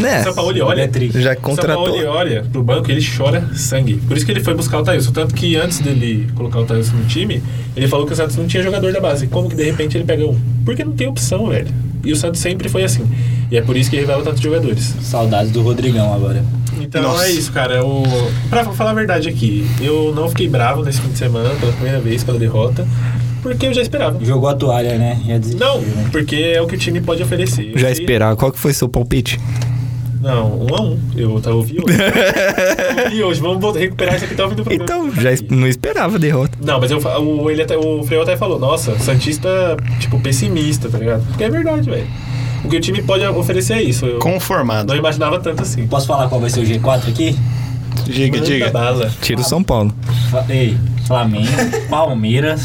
Né? 0.00 0.20
O 0.20 0.24
São 0.24 0.34
Paulo 0.34 0.64
olha. 0.64 0.82
É 0.82 0.88
triste. 0.88 1.20
Já 1.20 1.32
O 1.32 1.34
São 1.34 1.42
Paulo 1.42 1.56
contratou. 1.56 2.06
olha 2.08 2.44
pro 2.50 2.62
banco 2.62 2.90
e 2.90 2.92
ele 2.94 3.06
chora 3.16 3.48
sangue. 3.54 3.96
Por 4.08 4.16
isso 4.16 4.24
que 4.24 4.32
ele 4.32 4.40
foi 4.42 4.54
buscar 4.54 4.78
o 4.80 4.82
Thailson. 4.82 5.12
Tanto 5.12 5.34
que 5.34 5.56
antes 5.56 5.78
dele 5.80 6.28
colocar 6.34 6.60
o 6.60 6.64
Thailson 6.64 6.96
no 6.96 7.04
time, 7.04 7.42
ele 7.76 7.86
falou 7.86 8.06
que 8.06 8.12
o 8.12 8.16
Santos 8.16 8.36
não 8.36 8.46
tinha 8.46 8.62
jogador 8.62 8.92
da 8.92 9.00
base. 9.00 9.26
Como 9.26 9.48
que 9.48 9.54
de 9.56 9.64
repente 9.64 9.96
ele 9.96 10.04
pega 10.04 10.24
um? 10.26 10.38
Porque 10.64 10.84
não 10.84 10.92
tem 10.92 11.06
opção, 11.06 11.48
velho. 11.48 11.68
E 12.02 12.12
o 12.12 12.16
Santos 12.16 12.40
sempre 12.40 12.68
foi 12.68 12.82
assim. 12.82 13.06
E 13.50 13.56
é 13.58 13.62
por 13.62 13.76
isso 13.76 13.90
que 13.90 13.96
revela 13.96 14.22
tantos 14.22 14.40
jogadores. 14.40 14.94
Saudades 15.02 15.52
do 15.52 15.60
Rodrigão 15.60 16.14
agora. 16.14 16.42
Então 16.80 17.02
Nossa. 17.02 17.26
é 17.26 17.30
isso, 17.32 17.52
cara. 17.52 17.84
O... 17.84 18.02
Pra 18.48 18.64
falar 18.64 18.92
a 18.92 18.94
verdade 18.94 19.28
aqui, 19.28 19.66
eu 19.80 20.12
não 20.14 20.28
fiquei 20.28 20.48
bravo 20.48 20.82
nesse 20.82 21.00
fim 21.00 21.10
de 21.10 21.18
semana 21.18 21.50
pela 21.56 21.72
primeira 21.72 22.00
vez 22.00 22.24
pela 22.24 22.38
derrota, 22.38 22.86
porque 23.42 23.66
eu 23.66 23.74
já 23.74 23.82
esperava. 23.82 24.22
Jogou 24.24 24.48
a 24.48 24.54
toalha, 24.54 24.96
né? 24.98 25.18
Já 25.26 25.38
desistiu, 25.38 25.66
Não, 25.66 25.80
né? 25.80 26.08
porque 26.12 26.36
é 26.36 26.60
o 26.60 26.66
que 26.66 26.74
o 26.74 26.78
time 26.78 27.00
pode 27.00 27.22
oferecer. 27.22 27.72
Já 27.76 27.90
esperar. 27.90 28.36
Qual 28.36 28.50
que 28.52 28.58
foi 28.58 28.72
seu 28.72 28.88
palpite? 28.88 29.38
Não, 30.22 30.60
um 30.66 30.74
a 30.74 30.80
um. 30.82 30.98
Eu 31.16 31.40
tava 31.40 31.56
ouvindo 31.56 31.82
hoje. 31.86 31.96
Ouvi 33.06 33.24
hoje. 33.24 33.40
Vamos 33.40 33.58
voltar- 33.60 33.80
recuperar 33.80 34.16
isso 34.16 34.26
aqui 34.26 34.34
tá 34.34 34.44
ouvindo. 34.44 34.64
Então, 34.70 35.10
já 35.14 35.32
es- 35.32 35.42
não 35.48 35.66
esperava 35.66 36.16
a 36.16 36.18
derrota. 36.18 36.58
Não, 36.62 36.78
mas 36.78 36.90
eu, 36.90 36.98
o, 36.98 37.50
ele 37.50 37.62
até, 37.62 37.76
o 37.78 38.02
Freio 38.02 38.20
até 38.22 38.36
falou, 38.36 38.58
nossa, 38.58 38.98
Santista, 38.98 39.48
tipo, 39.98 40.20
pessimista, 40.20 40.90
tá 40.90 40.98
ligado? 40.98 41.24
Porque 41.26 41.44
é 41.44 41.48
verdade, 41.48 41.88
velho. 41.88 42.06
O 42.62 42.68
que 42.68 42.76
o 42.76 42.80
time 42.80 43.00
pode 43.00 43.24
oferecer 43.24 43.72
é 43.78 43.82
isso. 43.82 44.04
Eu 44.04 44.18
Conformado. 44.18 44.88
não 44.88 44.94
imaginava 44.98 45.40
tanto 45.40 45.62
assim. 45.62 45.86
Posso 45.86 46.06
falar 46.06 46.28
qual 46.28 46.38
vai 46.38 46.50
ser 46.50 46.60
o 46.60 46.64
G4 46.64 47.08
aqui? 47.08 47.34
Diga, 48.04 48.36
Manda 48.36 48.46
diga. 48.50 48.70
bala. 48.70 49.10
Tira 49.22 49.40
o 49.40 49.44
São 49.44 49.62
Paulo. 49.62 49.90
Ei, 50.50 50.76
Flamengo, 51.06 51.48
Palmeiras, 51.88 52.62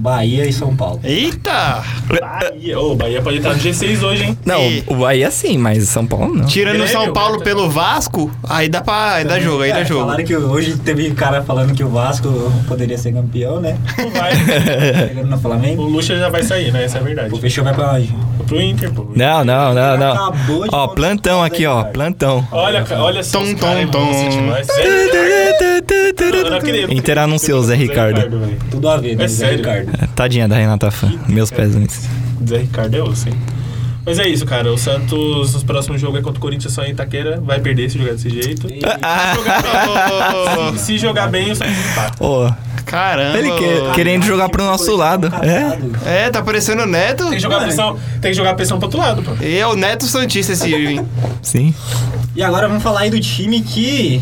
Bahia 0.00 0.46
e 0.48 0.52
São 0.52 0.74
Paulo. 0.74 0.98
Eita! 1.04 1.82
Bahia. 2.08 2.80
Ô, 2.80 2.94
Bahia 2.94 3.20
pode 3.20 3.36
estar 3.36 3.50
no 3.52 3.58
G6 3.58 4.02
hoje, 4.02 4.24
hein? 4.24 4.38
Não, 4.46 4.60
E- 4.60 4.82
o 4.86 4.94
Bahia 4.94 5.30
sim, 5.30 5.58
mas 5.58 5.84
São 5.88 6.06
Paulo 6.06 6.34
não. 6.34 6.46
Tirando 6.46 6.76
o 6.76 6.78
Grêmio, 6.78 6.92
São 6.92 7.12
Paulo 7.12 7.40
pelo 7.40 7.68
Vasco, 7.68 8.30
aí 8.48 8.68
dá 8.68 8.80
pra. 8.80 9.14
Aí 9.14 9.24
dá 9.24 9.38
jogo, 9.38 9.62
aí 9.62 9.72
dá 9.72 9.80
É, 9.80 9.84
jogo. 9.84 10.00
Falaram 10.06 10.24
que 10.24 10.34
hoje 10.36 10.76
teve 10.78 11.10
cara 11.10 11.42
falando 11.42 11.74
que 11.74 11.84
o 11.84 11.88
Vasco 11.90 12.28
poderia 12.66 12.96
ser 12.96 13.12
campeão, 13.12 13.60
né? 13.60 13.76
Não 13.98 14.10
vai. 14.10 14.32
Chegando 15.08 15.26
no 15.28 15.36
o 15.36 15.40
Flamengo. 15.40 15.82
Lucha 15.82 16.16
já 16.16 16.28
vai 16.28 16.42
sair, 16.42 16.72
né? 16.72 16.84
Essa 16.84 16.98
é 16.98 17.00
a 17.00 17.04
verdade. 17.04 17.34
O 17.34 17.36
fechou 17.38 17.62
vai 17.62 17.74
pra 17.74 17.92
onde? 17.94 18.14
Pro 18.46 18.60
Inter, 18.60 18.90
pô. 18.92 19.06
Não, 19.14 19.44
não, 19.44 19.74
não, 19.74 19.96
não. 19.98 20.12
Acabou 20.12 20.62
de 20.64 20.74
Ó, 20.74 20.88
plantão 20.88 21.42
aqui, 21.42 21.66
ó. 21.66 21.84
Plantão. 21.84 22.46
Olha, 22.50 22.84
olha 22.98 23.22
só. 23.22 23.38
Tom, 23.38 23.54
tom, 23.54 23.68
é 23.68 23.86
tom. 23.86 24.10
Inter 26.90 27.18
anunciou 27.18 27.60
o 27.60 27.64
Zé 27.64 27.74
Ricardo. 27.74 28.20
Tudo 28.70 28.88
a 28.88 28.96
ver, 28.96 29.16
né? 29.16 29.24
É 29.24 29.28
Zé 29.28 29.46
sério? 29.46 29.58
Ricardo. 29.58 30.08
Tadinha 30.14 30.48
da 30.48 30.56
Renata 30.56 30.90
Fã. 30.90 31.12
Meus 31.28 31.50
pesos. 31.50 31.82
Zé 32.48 32.58
Ricardo 32.58 32.94
é 32.96 33.02
osso, 33.02 33.28
hein? 33.28 33.34
Mas 34.04 34.18
é 34.18 34.26
isso, 34.26 34.46
cara. 34.46 34.72
O 34.72 34.78
Santos, 34.78 35.52
nos 35.52 35.62
próximos 35.62 36.00
jogos 36.00 36.18
é 36.20 36.22
contra 36.22 36.38
o 36.38 36.40
Corinthians 36.40 36.72
só 36.72 36.82
em 36.84 36.90
Itaquera. 36.92 37.38
Vai 37.40 37.60
perder 37.60 37.90
se 37.90 37.98
jogar 37.98 38.12
desse 38.12 38.30
jeito. 38.30 38.66
Ah, 39.02 39.34
Jogar 39.36 39.62
bem- 40.72 40.78
se 40.78 40.98
jogar 40.98 41.26
bem, 41.28 41.50
o 41.52 41.56
Santos 41.56 41.74
empata. 41.90 42.56
Caramba. 42.86 43.38
ele 43.38 43.50
que- 43.52 43.92
querendo 43.94 44.24
jogar 44.24 44.48
pro 44.48 44.64
nosso 44.64 44.96
lado. 44.96 45.30
É. 46.04 46.24
É, 46.26 46.30
tá 46.30 46.42
parecendo 46.42 46.82
o 46.82 46.86
Neto. 46.86 47.24
Tem 47.24 47.34
que 47.34 47.40
jogar 47.40 47.60
pressão, 47.60 47.96
tem 48.20 48.30
que 48.32 48.36
jogar 48.36 48.54
pressão 48.54 48.78
pro 48.78 48.86
outro 48.86 48.98
lado, 48.98 49.22
pô. 49.22 49.32
E 49.44 49.58
é 49.58 49.66
o 49.66 49.76
Neto 49.76 50.06
Santista 50.06 50.52
esse 50.54 50.68
Irving. 50.68 51.06
Sim. 51.42 51.72
E 52.34 52.42
agora 52.42 52.66
vamos 52.66 52.82
falar 52.82 53.00
aí 53.00 53.10
do 53.10 53.20
time 53.20 53.60
que 53.60 54.20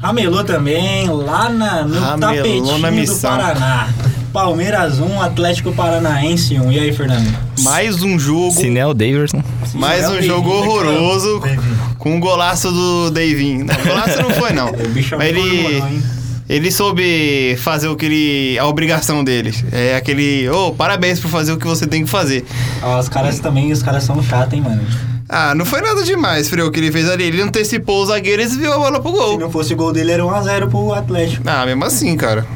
ramelou 0.00 0.44
também 0.44 1.08
lá 1.08 1.48
na, 1.48 1.84
no 1.84 1.98
Ramelou 2.00 2.36
tapetinho 2.36 2.78
na 2.78 2.90
do. 2.90 3.18
Paraná. 3.20 3.88
Palmeiras 4.32 5.00
1, 5.00 5.22
Atlético 5.22 5.72
Paranaense 5.72 6.58
1. 6.60 6.72
E 6.72 6.78
aí, 6.78 6.92
Fernando? 6.92 7.34
Mais 7.60 8.02
um 8.02 8.18
jogo. 8.18 8.52
Sinel 8.52 8.94
Daverson. 8.94 9.42
Mais 9.74 10.04
um 10.06 10.12
Davinho, 10.12 10.22
jogo 10.22 10.50
né, 10.50 10.56
horroroso. 10.56 11.36
o 11.36 11.40
Davinho. 11.40 11.78
Com 11.98 12.14
um 12.16 12.20
golaço 12.20 12.70
do 12.70 13.10
Davin. 13.10 13.64
Não, 13.64 13.74
golaço 13.74 14.22
não 14.22 14.30
foi, 14.30 14.52
não. 14.52 14.68
O 14.78 14.88
bicho 14.90 15.14
é 15.14 15.18
Mas 15.18 15.34
muito 15.34 15.46
ele. 15.48 15.80
bom, 15.80 15.88
hein? 15.88 16.02
Ele 16.48 16.70
soube 16.72 17.56
fazer 17.58 17.88
o 17.88 17.96
que 17.96 18.06
ele. 18.06 18.58
a 18.58 18.66
obrigação 18.66 19.22
dele. 19.24 19.54
É 19.72 19.96
aquele. 19.96 20.48
Ô, 20.48 20.72
parabéns 20.72 21.20
por 21.20 21.30
fazer 21.30 21.52
o 21.52 21.58
que 21.58 21.66
você 21.66 21.86
tem 21.86 22.04
que 22.04 22.10
fazer. 22.10 22.44
Ó, 22.82 22.98
os 22.98 23.08
caras 23.08 23.38
também, 23.38 23.70
os 23.72 23.82
caras 23.82 24.04
são 24.04 24.22
chatos, 24.22 24.54
hein, 24.54 24.62
mano. 24.62 24.80
Ah, 25.28 25.54
não 25.54 25.64
foi 25.66 25.80
nada 25.82 26.02
demais, 26.02 26.48
Freu, 26.48 26.66
o 26.66 26.70
que 26.70 26.80
ele 26.80 26.90
fez 26.90 27.08
ali. 27.08 27.24
Ele 27.24 27.42
antecipou 27.42 28.02
o 28.02 28.06
zagueiro 28.06 28.40
e 28.40 28.46
desviou 28.46 28.72
a 28.74 28.78
bola 28.78 29.00
pro 29.00 29.10
Se 29.12 29.16
gol. 29.18 29.38
não 29.38 29.50
fosse 29.50 29.74
o 29.74 29.76
gol 29.76 29.92
dele, 29.92 30.12
era 30.12 30.22
1x0 30.24 30.68
pro 30.70 30.92
Atlético. 30.94 31.42
Ah, 31.46 31.66
mesmo 31.66 31.84
assim, 31.84 32.16
cara. 32.16 32.46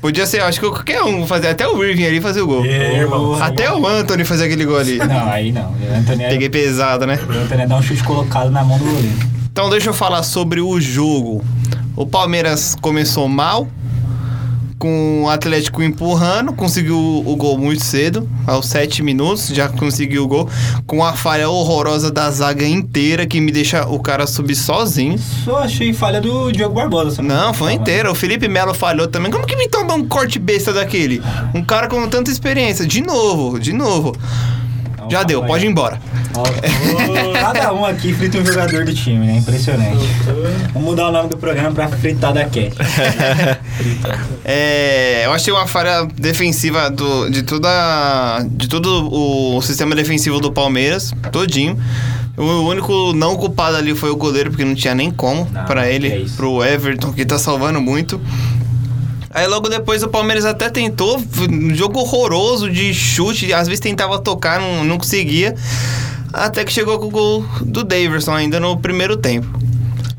Podia 0.00 0.26
ser, 0.26 0.40
acho 0.42 0.60
que 0.60 0.66
qualquer 0.68 1.02
um 1.02 1.26
fazer, 1.26 1.48
até 1.48 1.66
o 1.66 1.82
Irving 1.84 2.04
ali 2.04 2.20
fazer 2.20 2.40
o 2.42 2.46
gol. 2.46 2.64
É, 2.64 2.98
irmão. 2.98 3.40
Até 3.42 3.72
o 3.72 3.86
Anthony 3.86 4.24
fazer 4.24 4.44
aquele 4.46 4.64
gol 4.64 4.78
ali. 4.78 4.98
Não, 4.98 5.28
aí 5.30 5.52
não. 5.52 5.70
O 5.70 5.98
Antônio 5.98 6.22
ia- 6.22 6.28
Peguei 6.28 6.48
pesado, 6.48 7.06
né? 7.06 7.14
o 7.28 7.32
Antônio 7.32 7.60
ia 7.62 7.66
dar 7.68 7.76
um 7.76 7.82
chute 7.82 8.02
colocado 8.04 8.50
na 8.50 8.62
mão 8.64 8.76
do 8.78 8.84
goleiro. 8.84 9.16
Então 9.50 9.70
deixa 9.70 9.88
eu 9.90 9.94
falar 9.94 10.22
sobre 10.22 10.60
o 10.60 10.80
jogo. 10.80 11.44
O 11.96 12.06
Palmeiras 12.06 12.76
começou 12.80 13.26
mal, 13.28 13.66
com 14.78 15.24
o 15.24 15.28
Atlético 15.28 15.82
empurrando, 15.82 16.52
conseguiu 16.52 16.98
o 16.98 17.36
gol 17.36 17.56
muito 17.58 17.84
cedo, 17.84 18.28
aos 18.46 18.66
7 18.66 19.02
minutos, 19.02 19.48
já 19.48 19.68
conseguiu 19.68 20.24
o 20.24 20.28
gol, 20.28 20.48
com 20.86 21.02
a 21.04 21.12
falha 21.12 21.48
horrorosa 21.48 22.10
da 22.10 22.30
zaga 22.30 22.66
inteira, 22.66 23.26
que 23.26 23.40
me 23.40 23.50
deixa 23.50 23.86
o 23.86 23.98
cara 23.98 24.26
subir 24.26 24.54
sozinho. 24.54 25.18
Só 25.18 25.58
achei 25.58 25.92
falha 25.92 26.20
do 26.20 26.52
Diogo 26.52 26.74
Barbosa. 26.74 27.22
Não, 27.22 27.54
foi 27.54 27.72
inteira. 27.72 28.10
O 28.10 28.14
Felipe 28.14 28.48
Melo 28.48 28.74
falhou 28.74 29.06
também. 29.06 29.30
Como 29.30 29.46
que 29.46 29.56
me 29.56 29.68
toma 29.68 29.94
um 29.94 30.06
corte 30.06 30.38
besta 30.38 30.72
daquele? 30.72 31.22
Um 31.54 31.62
cara 31.62 31.88
com 31.88 32.06
tanta 32.08 32.30
experiência. 32.30 32.86
De 32.86 33.00
novo, 33.00 33.58
de 33.58 33.72
novo. 33.72 34.14
Já 35.10 35.22
deu, 35.22 35.42
pode 35.44 35.64
ir 35.64 35.68
embora. 35.68 35.98
Cada 37.40 37.72
um 37.72 37.84
aqui 37.84 38.12
frita 38.12 38.38
um 38.38 38.44
jogador 38.44 38.84
do 38.84 38.92
time, 38.94 39.26
né? 39.26 39.36
Impressionante. 39.38 40.06
Vamos 40.72 40.88
mudar 40.90 41.08
o 41.08 41.12
nome 41.12 41.28
do 41.28 41.36
programa 41.36 41.72
pra 41.72 41.88
fritar 41.88 42.32
da 42.32 42.44
Cat. 42.44 42.72
É, 44.44 45.26
eu 45.26 45.32
achei 45.32 45.52
uma 45.52 45.66
falha 45.66 46.06
defensiva 46.16 46.88
do, 46.88 47.28
de 47.28 47.42
toda 47.42 48.40
de 48.50 48.68
todo 48.68 49.08
o 49.12 49.60
sistema 49.60 49.94
defensivo 49.94 50.40
do 50.40 50.52
Palmeiras, 50.52 51.12
todinho. 51.32 51.76
O 52.36 52.68
único 52.68 53.12
não 53.14 53.34
culpado 53.36 53.76
ali 53.76 53.94
foi 53.94 54.10
o 54.10 54.16
goleiro, 54.16 54.50
porque 54.50 54.64
não 54.64 54.74
tinha 54.74 54.94
nem 54.94 55.10
como 55.10 55.46
pra 55.66 55.90
ele, 55.90 56.08
é 56.08 56.18
isso. 56.18 56.36
pro 56.36 56.62
Everton, 56.62 57.12
que 57.12 57.24
tá 57.24 57.38
salvando 57.38 57.80
muito. 57.80 58.20
Aí 59.36 59.46
logo 59.46 59.68
depois 59.68 60.02
o 60.02 60.08
Palmeiras 60.08 60.46
até 60.46 60.70
tentou, 60.70 61.22
um 61.50 61.74
jogo 61.74 62.00
horroroso 62.00 62.70
de 62.70 62.94
chute, 62.94 63.52
às 63.52 63.68
vezes 63.68 63.80
tentava 63.80 64.18
tocar, 64.18 64.58
não, 64.58 64.82
não 64.82 64.96
conseguia. 64.96 65.54
Até 66.32 66.64
que 66.64 66.72
chegou 66.72 66.98
com 66.98 67.08
o 67.08 67.10
gol 67.10 67.44
do 67.60 67.84
Daverson 67.84 68.32
ainda 68.32 68.58
no 68.58 68.78
primeiro 68.78 69.14
tempo. 69.14 69.46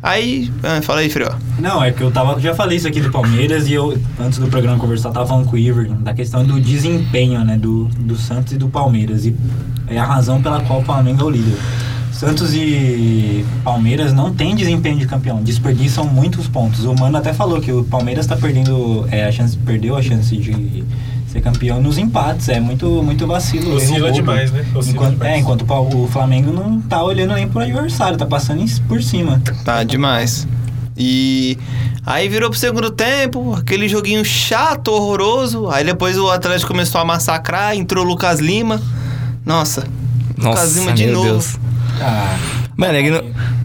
Aí, 0.04 0.52
ah, 0.62 0.84
fala 0.84 1.00
aí, 1.00 1.10
Frio. 1.10 1.32
Não, 1.58 1.84
é 1.84 1.92
que 1.92 2.04
eu 2.04 2.12
tava. 2.12 2.40
Já 2.40 2.54
falei 2.54 2.78
isso 2.78 2.88
aqui 2.88 3.02
do 3.02 3.10
Palmeiras 3.10 3.68
e 3.68 3.74
eu, 3.74 3.98
antes 4.20 4.38
do 4.38 4.48
programa 4.50 4.78
conversar, 4.78 5.10
tava 5.10 5.26
falando 5.26 5.48
com 5.48 5.56
o 5.56 5.58
Iver 5.58 5.92
da 5.94 6.14
questão 6.14 6.46
do 6.46 6.62
desempenho, 6.62 7.44
né? 7.44 7.58
Do, 7.58 7.86
do 7.86 8.16
Santos 8.16 8.54
e 8.54 8.58
do 8.58 8.70
Palmeiras. 8.70 9.26
E 9.26 9.36
é 9.88 9.98
a 9.98 10.06
razão 10.06 10.44
pela 10.44 10.62
qual 10.62 10.82
o 10.82 10.84
Flamengo 10.84 11.22
é 11.22 11.26
o 11.26 11.30
líder. 11.32 11.58
Santos 12.18 12.52
e 12.56 13.46
Palmeiras 13.64 14.12
não 14.12 14.34
tem 14.34 14.56
desempenho 14.56 14.98
de 14.98 15.06
campeão, 15.06 15.40
desperdiçam 15.44 16.04
muitos 16.04 16.48
pontos. 16.48 16.84
O 16.84 16.96
Mano 16.96 17.16
até 17.16 17.32
falou 17.32 17.62
que 17.62 17.72
o 17.72 17.84
Palmeiras 17.84 18.26
tá 18.26 18.36
perdendo. 18.36 19.08
É, 19.12 19.26
a 19.26 19.32
chance, 19.32 19.56
perdeu 19.56 19.96
a 19.96 20.02
chance 20.02 20.36
de 20.36 20.84
ser 21.28 21.42
campeão 21.42 21.80
nos 21.80 22.00
empates. 22.00 22.50
É 22.50 22.60
muito, 22.60 23.04
muito 23.04 23.28
vacilo. 23.28 23.76
Oscila 23.76 24.12
demais, 24.12 24.52
né? 24.52 24.66
Oscila 24.74 24.96
Enquanto, 24.96 25.12
demais. 25.14 25.32
é, 25.32 25.38
enquanto 25.38 25.66
o 25.96 26.08
Flamengo 26.08 26.52
não 26.52 26.82
tá 26.82 27.04
olhando 27.04 27.36
nem 27.36 27.48
pro 27.48 27.60
adversário, 27.62 28.18
tá 28.18 28.26
passando 28.26 28.66
por 28.88 29.04
cima. 29.04 29.40
Tá 29.64 29.84
demais. 29.84 30.48
E 30.98 31.56
aí 32.04 32.28
virou 32.28 32.50
pro 32.50 32.58
segundo 32.58 32.90
tempo, 32.90 33.54
aquele 33.54 33.88
joguinho 33.88 34.26
chato, 34.26 34.88
horroroso. 34.88 35.70
Aí 35.70 35.86
depois 35.86 36.18
o 36.18 36.32
Atlético 36.32 36.72
começou 36.72 37.00
a 37.00 37.06
massacrar, 37.06 37.76
entrou 37.76 38.04
o 38.04 38.08
Lucas 38.08 38.40
Lima. 38.40 38.82
Nossa, 39.46 39.82
Lucas 40.36 40.76
Nossa, 40.76 40.80
Lima 40.80 40.94
de 40.94 41.06
novo. 41.06 41.30
Deus. 41.30 41.67
Ah, 42.02 42.38
Mano, 42.76 42.94
é 42.96 43.04
que 43.04 43.10
no, 43.10 43.24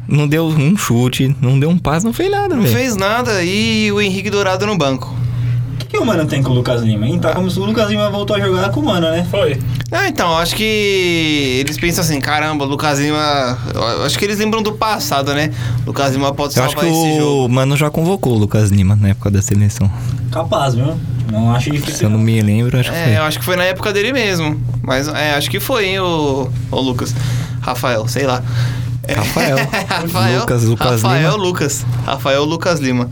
Não 0.08 0.26
deu 0.28 0.46
um 0.46 0.76
chute, 0.76 1.34
não 1.40 1.58
deu 1.58 1.68
um 1.70 1.78
passe, 1.78 2.04
não 2.04 2.12
fez 2.12 2.30
nada, 2.30 2.54
Não 2.56 2.64
fez 2.66 2.96
nada 2.96 3.42
e 3.42 3.90
o 3.92 4.00
Henrique 4.00 4.30
Dourado 4.30 4.66
no 4.66 4.76
banco. 4.76 5.14
O 5.74 5.76
que, 5.78 5.86
que 5.86 5.98
o 5.98 6.06
Mano 6.06 6.24
tem 6.26 6.42
com 6.42 6.50
o 6.50 6.54
Lucas 6.54 6.80
Lima, 6.82 7.06
hein? 7.06 7.18
Tá 7.18 7.32
como 7.34 7.50
se 7.50 7.58
o 7.58 7.64
Lucas 7.64 7.90
Lima 7.90 8.08
voltou 8.10 8.34
a 8.36 8.40
jogar 8.40 8.70
com 8.70 8.80
o 8.80 8.84
Mano, 8.86 9.10
né? 9.10 9.26
Foi. 9.30 9.58
Ah, 9.90 10.08
então, 10.08 10.36
acho 10.38 10.56
que 10.56 11.58
eles 11.60 11.76
pensam 11.76 12.02
assim, 12.02 12.18
caramba, 12.20 12.64
o 12.64 12.68
Lucas 12.68 12.98
Lima. 12.98 13.58
Acho 14.06 14.18
que 14.18 14.24
eles 14.24 14.38
lembram 14.38 14.62
do 14.62 14.72
passado, 14.72 15.34
né? 15.34 15.50
O 15.82 15.88
Lucas 15.88 16.12
Lima 16.12 16.32
pode 16.32 16.56
Eu 16.56 16.64
acho 16.64 16.72
salvar 16.74 16.90
que 16.90 16.98
esse 16.98 17.12
o 17.12 17.20
jogo. 17.20 17.48
Mano 17.50 17.76
já 17.76 17.90
convocou 17.90 18.34
o 18.34 18.38
Lucas 18.38 18.70
Lima 18.70 18.96
na 18.96 19.08
época 19.10 19.30
da 19.30 19.42
seleção. 19.42 19.90
Capaz, 20.30 20.74
viu? 20.74 20.94
Não 21.30 21.50
acho 21.54 21.64
Se 21.66 21.70
difícil. 21.72 22.06
eu 22.06 22.10
não 22.10 22.18
me 22.18 22.40
lembro, 22.40 22.78
acho 22.78 22.90
que 22.90 22.96
É, 22.96 23.04
foi. 23.04 23.16
eu 23.16 23.22
acho 23.22 23.38
que 23.38 23.44
foi 23.44 23.56
na 23.56 23.64
época 23.64 23.92
dele 23.92 24.12
mesmo. 24.12 24.58
Mas 24.82 25.08
é, 25.08 25.34
acho 25.34 25.50
que 25.50 25.60
foi, 25.60 25.86
hein, 25.88 26.00
o, 26.00 26.48
o 26.70 26.80
Lucas. 26.80 27.14
Rafael, 27.62 28.06
sei 28.08 28.26
lá. 28.26 28.42
Rafael. 29.08 29.56
Rafael. 29.88 30.40
Lucas, 30.40 30.64
Lucas 30.64 31.02
Rafael 31.02 31.32
Lima. 31.32 31.42
Lucas. 31.42 31.86
Rafael 32.04 32.44
Lucas 32.44 32.80
Lima. 32.80 33.08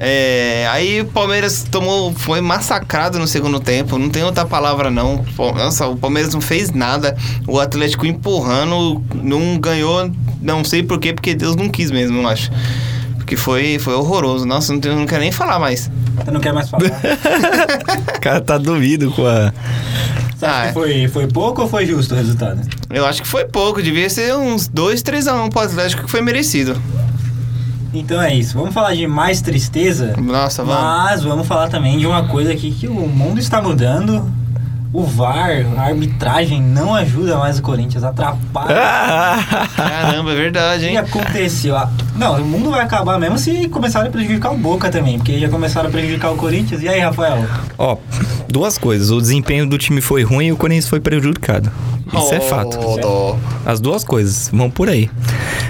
É, 0.00 0.68
aí 0.70 1.00
o 1.00 1.06
Palmeiras 1.06 1.64
tomou, 1.68 2.12
foi 2.12 2.40
massacrado 2.40 3.18
no 3.18 3.26
segundo 3.26 3.58
tempo, 3.58 3.98
não 3.98 4.08
tem 4.08 4.22
outra 4.22 4.44
palavra 4.44 4.90
não. 4.90 5.24
Nossa, 5.36 5.86
o 5.86 5.96
Palmeiras 5.96 6.32
não 6.32 6.40
fez 6.40 6.70
nada. 6.72 7.16
O 7.46 7.58
Atlético 7.58 8.06
empurrando, 8.06 9.02
não 9.14 9.58
ganhou, 9.58 10.10
não 10.40 10.64
sei 10.64 10.82
por 10.82 10.98
quê, 10.98 11.12
porque 11.12 11.34
Deus 11.34 11.56
não 11.56 11.68
quis 11.68 11.90
mesmo, 11.90 12.22
eu 12.22 12.28
acho. 12.28 12.50
Porque 13.16 13.36
foi, 13.36 13.78
foi 13.78 13.94
horroroso. 13.94 14.46
Nossa, 14.46 14.72
não, 14.72 14.80
tenho, 14.80 14.96
não 14.96 15.06
quero 15.06 15.20
nem 15.20 15.32
falar 15.32 15.58
mais. 15.58 15.90
Você 16.24 16.30
não 16.30 16.40
quer 16.40 16.52
mais 16.52 16.70
falar? 16.70 16.84
O 18.16 18.20
cara 18.20 18.40
tá 18.40 18.58
doído 18.58 19.10
com 19.12 19.26
a. 19.26 19.52
Você 20.38 20.46
acha 20.46 20.56
Ah, 20.60 20.64
é. 20.64 20.68
que 20.68 20.74
foi, 20.74 21.08
foi 21.08 21.26
pouco 21.26 21.62
ou 21.62 21.68
foi 21.68 21.84
justo 21.84 22.14
o 22.14 22.16
resultado? 22.16 22.60
Eu 22.90 23.04
acho 23.04 23.22
que 23.22 23.26
foi 23.28 23.44
pouco, 23.44 23.82
devia 23.82 24.08
ser 24.08 24.34
uns 24.36 24.68
2, 24.68 25.02
3 25.02 25.26
a 25.26 25.34
1 25.42 25.48
pro 25.48 25.60
Atlético 25.60 26.04
que 26.04 26.10
foi 26.10 26.20
merecido. 26.20 26.80
Então 27.92 28.20
é 28.22 28.34
isso. 28.34 28.56
Vamos 28.56 28.72
falar 28.74 28.94
de 28.94 29.06
mais 29.06 29.40
tristeza. 29.40 30.14
Nossa, 30.16 30.62
vamos. 30.62 30.82
Mas 30.82 31.22
vamos 31.24 31.46
falar 31.46 31.68
também 31.68 31.98
de 31.98 32.06
uma 32.06 32.28
coisa 32.28 32.52
aqui 32.52 32.70
que 32.70 32.86
o 32.86 32.94
mundo 33.08 33.40
está 33.40 33.60
mudando. 33.60 34.30
O 34.90 35.02
VAR, 35.04 35.66
a 35.76 35.82
arbitragem 35.82 36.62
não 36.62 36.94
ajuda 36.94 37.36
mais 37.36 37.58
o 37.58 37.62
Corinthians, 37.62 38.02
atrapalha. 38.04 38.74
Caramba, 39.76 40.32
é 40.32 40.34
verdade, 40.34 40.84
O 40.84 40.88
que 40.88 40.92
hein? 40.92 40.96
aconteceu? 40.98 41.76
Não, 42.16 42.40
o 42.40 42.44
mundo 42.44 42.70
vai 42.70 42.80
acabar 42.80 43.18
mesmo 43.18 43.38
se 43.38 43.68
começarem 43.68 44.08
a 44.08 44.10
prejudicar 44.10 44.50
o 44.52 44.56
Boca 44.56 44.90
também, 44.90 45.18
porque 45.18 45.38
já 45.38 45.48
começaram 45.48 45.88
a 45.88 45.92
prejudicar 45.92 46.30
o 46.30 46.36
Corinthians. 46.36 46.82
E 46.82 46.88
aí, 46.88 47.00
Rafael? 47.00 47.44
Ó, 47.76 47.98
duas 48.48 48.78
coisas. 48.78 49.10
O 49.10 49.20
desempenho 49.20 49.66
do 49.68 49.76
time 49.76 50.00
foi 50.00 50.22
ruim 50.22 50.46
e 50.46 50.52
o 50.52 50.56
Corinthians 50.56 50.88
foi 50.88 51.00
prejudicado. 51.00 51.70
Isso 52.10 52.32
é 52.34 52.40
fato. 52.40 52.78
Oh, 52.82 52.96
dó. 52.98 53.36
As 53.66 53.80
duas 53.80 54.02
coisas 54.02 54.48
vão 54.50 54.70
por 54.70 54.88
aí. 54.88 55.10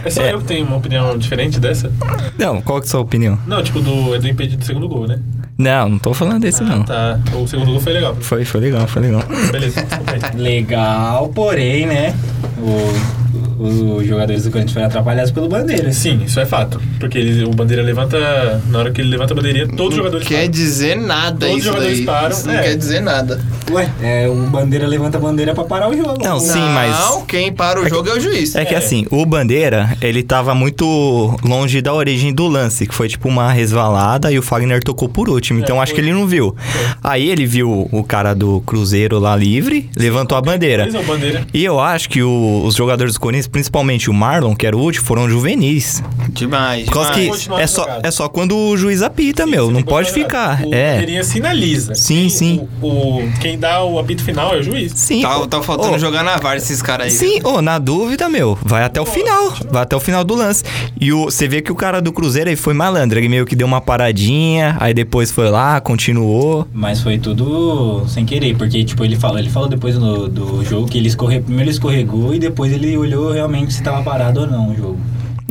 É 0.04 0.10
só 0.10 0.22
É. 0.22 0.32
eu 0.32 0.38
que 0.38 0.44
tenho 0.44 0.64
uma 0.64 0.76
opinião 0.76 1.18
diferente 1.18 1.58
dessa? 1.58 1.90
Não, 2.38 2.62
qual 2.62 2.78
que 2.80 2.86
é 2.86 2.88
a 2.88 2.90
sua 2.92 3.00
opinião? 3.00 3.36
Não, 3.48 3.60
tipo, 3.64 3.80
do, 3.80 4.14
é 4.14 4.20
do 4.20 4.28
impedido 4.28 4.58
do 4.58 4.64
segundo 4.64 4.88
gol, 4.88 5.08
né? 5.08 5.18
Não, 5.58 5.88
não 5.88 5.98
tô 5.98 6.14
falando 6.14 6.40
desse 6.42 6.62
não. 6.62 6.84
Tá. 6.84 7.18
O 7.34 7.44
segundo 7.48 7.72
gol 7.72 7.80
foi 7.80 7.92
legal. 7.92 8.14
Foi, 8.20 8.44
foi 8.44 8.60
legal, 8.60 8.86
foi 8.86 9.02
legal. 9.02 9.24
Beleza. 9.50 9.84
Legal, 10.36 11.28
porém, 11.30 11.84
né? 11.84 12.14
O, 12.58 13.27
os 13.58 14.06
jogadores 14.06 14.44
do 14.44 14.50
Corinthians 14.50 14.72
foram 14.74 14.86
atrapalhados 14.86 15.30
pelo 15.30 15.48
Bandeira. 15.48 15.92
Sim, 15.92 16.22
isso 16.24 16.38
é 16.40 16.46
fato. 16.46 16.80
Porque 17.00 17.18
ele, 17.18 17.44
o 17.44 17.50
Bandeira 17.50 17.82
levanta. 17.82 18.60
Na 18.68 18.78
hora 18.80 18.90
que 18.90 19.00
ele 19.00 19.10
levanta 19.10 19.32
a 19.32 19.36
bandeirinha, 19.36 19.66
todos 19.68 19.80
os 19.86 19.90
Não 19.90 19.96
jogadores 19.96 20.26
quer 20.28 20.36
param. 20.40 20.50
dizer 20.50 20.96
nada 20.96 21.38
Todos 21.46 21.52
os 21.52 21.58
isso 21.58 21.64
jogadores 21.66 21.96
daí. 21.98 22.06
param, 22.06 22.28
Isso 22.36 22.46
não 22.46 22.54
é. 22.54 22.62
quer 22.62 22.76
dizer 22.76 23.00
nada. 23.00 23.40
Ué, 23.70 23.90
é, 24.00 24.28
o 24.28 24.34
Bandeira 24.46 24.86
levanta 24.86 25.18
a 25.18 25.20
bandeira 25.20 25.54
pra 25.54 25.64
parar 25.64 25.90
o 25.90 25.96
jogo. 25.96 26.22
Não, 26.22 26.40
sim, 26.40 26.58
mas- 26.72 26.98
Não, 26.98 27.26
quem 27.26 27.52
para 27.52 27.80
o 27.80 27.88
jogo 27.88 28.08
é 28.08 28.14
o 28.14 28.20
juiz. 28.20 28.54
É 28.54 28.64
que 28.64 28.74
É. 28.74 28.78
assim, 28.78 29.04
o 29.10 29.26
Bandeira, 29.26 29.94
ele 30.00 30.22
tava 30.22 30.54
muito 30.54 31.36
longe 31.44 31.82
da 31.82 31.92
origem 31.92 32.32
do 32.32 32.46
lance, 32.46 32.86
que 32.86 32.94
foi 32.94 33.08
tipo 33.08 33.28
uma 33.28 33.52
resvalada 33.52 34.32
e 34.32 34.38
o 34.38 34.42
Fagner 34.42 34.82
tocou 34.82 35.08
por 35.08 35.28
último. 35.28 35.60
Então 35.60 35.76
É, 35.76 35.80
acho 35.80 35.94
que 35.94 36.00
ele 36.00 36.12
não 36.12 36.26
viu. 36.26 36.54
Aí 37.02 37.28
ele 37.28 37.44
viu 37.46 37.88
o 37.92 38.02
cara 38.04 38.34
do 38.34 38.60
Cruzeiro 38.62 39.18
lá 39.18 39.36
livre, 39.36 39.90
levantou 39.96 40.36
a 40.38 40.40
bandeira. 40.40 40.88
É 40.92 40.98
o 40.98 41.02
Bandeira. 41.04 41.46
E 41.52 41.64
eu 41.64 41.78
acho 41.78 42.08
que 42.08 42.22
o- 42.22 42.62
os 42.64 42.74
jogadores 42.74 43.14
do 43.14 43.20
Corinthians, 43.20 43.46
principalmente 43.50 44.10
o 44.10 44.14
Marlon, 44.14 44.54
que 44.54 44.66
era 44.66 44.76
o 44.76 44.80
último, 44.80 45.04
foram 45.06 45.28
juvenis. 45.28 46.02
Demais. 46.30 46.84
Por 46.86 46.94
causa 46.94 47.12
demais. 47.14 47.46
que 47.46 47.52
é 47.54 47.66
só, 47.66 47.82
jogado. 47.82 48.06
é 48.06 48.10
só 48.10 48.28
quando 48.28 48.56
o 48.56 48.76
juiz 48.76 49.02
apita, 49.02 49.44
Sim, 49.44 49.50
meu. 49.50 49.70
Não 49.70 49.82
pode 49.82 50.10
ficar. 50.12 50.62
O 50.64 50.74
É. 50.74 50.92
bandeirinha 50.92 51.24
sinaliza. 51.24 51.94
Sim, 51.94 52.26
E 52.26 52.30
sim. 52.30 52.68
O, 52.80 52.86
o- 52.86 53.32
quem 53.40 53.58
dá 53.58 53.82
o 53.82 53.98
apito 53.98 54.22
final 54.22 54.54
é 54.54 54.58
o 54.58 54.62
juiz. 54.62 54.92
Sim. 54.94 55.22
Tá, 55.22 55.46
tá 55.46 55.62
faltando 55.62 55.94
ô, 55.94 55.98
jogar 55.98 56.22
na 56.22 56.36
VAR 56.36 56.56
esses 56.56 56.80
caras 56.82 57.06
aí. 57.06 57.12
Sim, 57.12 57.40
ô, 57.44 57.60
na 57.62 57.78
dúvida, 57.78 58.28
meu, 58.28 58.58
vai 58.62 58.82
até 58.84 59.00
o 59.00 59.06
final. 59.06 59.52
Vai 59.70 59.82
até 59.82 59.96
o 59.96 60.00
final 60.00 60.22
do 60.24 60.34
lance. 60.34 60.62
E 61.00 61.12
o, 61.12 61.24
você 61.24 61.48
vê 61.48 61.62
que 61.62 61.72
o 61.72 61.74
cara 61.74 62.00
do 62.00 62.12
Cruzeiro 62.12 62.50
aí 62.50 62.56
foi 62.56 62.74
malandro. 62.74 63.18
Ele 63.18 63.28
meio 63.28 63.46
que 63.46 63.56
deu 63.56 63.66
uma 63.66 63.80
paradinha, 63.80 64.76
aí 64.80 64.92
depois 64.94 65.30
foi 65.30 65.48
lá, 65.50 65.80
continuou. 65.80 66.66
Mas 66.72 67.00
foi 67.00 67.18
tudo 67.18 68.04
sem 68.08 68.24
querer, 68.24 68.56
porque 68.56 68.82
tipo, 68.84 69.04
ele 69.04 69.16
falou, 69.16 69.38
ele 69.38 69.50
falou 69.50 69.68
depois 69.68 69.96
no, 69.96 70.28
do 70.28 70.64
jogo 70.64 70.86
que 70.88 70.98
ele 70.98 71.08
escorre, 71.08 71.40
primeiro 71.40 71.64
ele 71.64 71.70
escorregou 71.70 72.34
e 72.34 72.38
depois 72.38 72.72
ele 72.72 72.96
olhou 72.96 73.34
realmente 73.38 73.72
se 73.72 73.82
tava 73.82 74.02
parado 74.02 74.40
ou 74.40 74.46
não 74.48 74.70
o 74.70 74.74
jogo. 74.74 74.98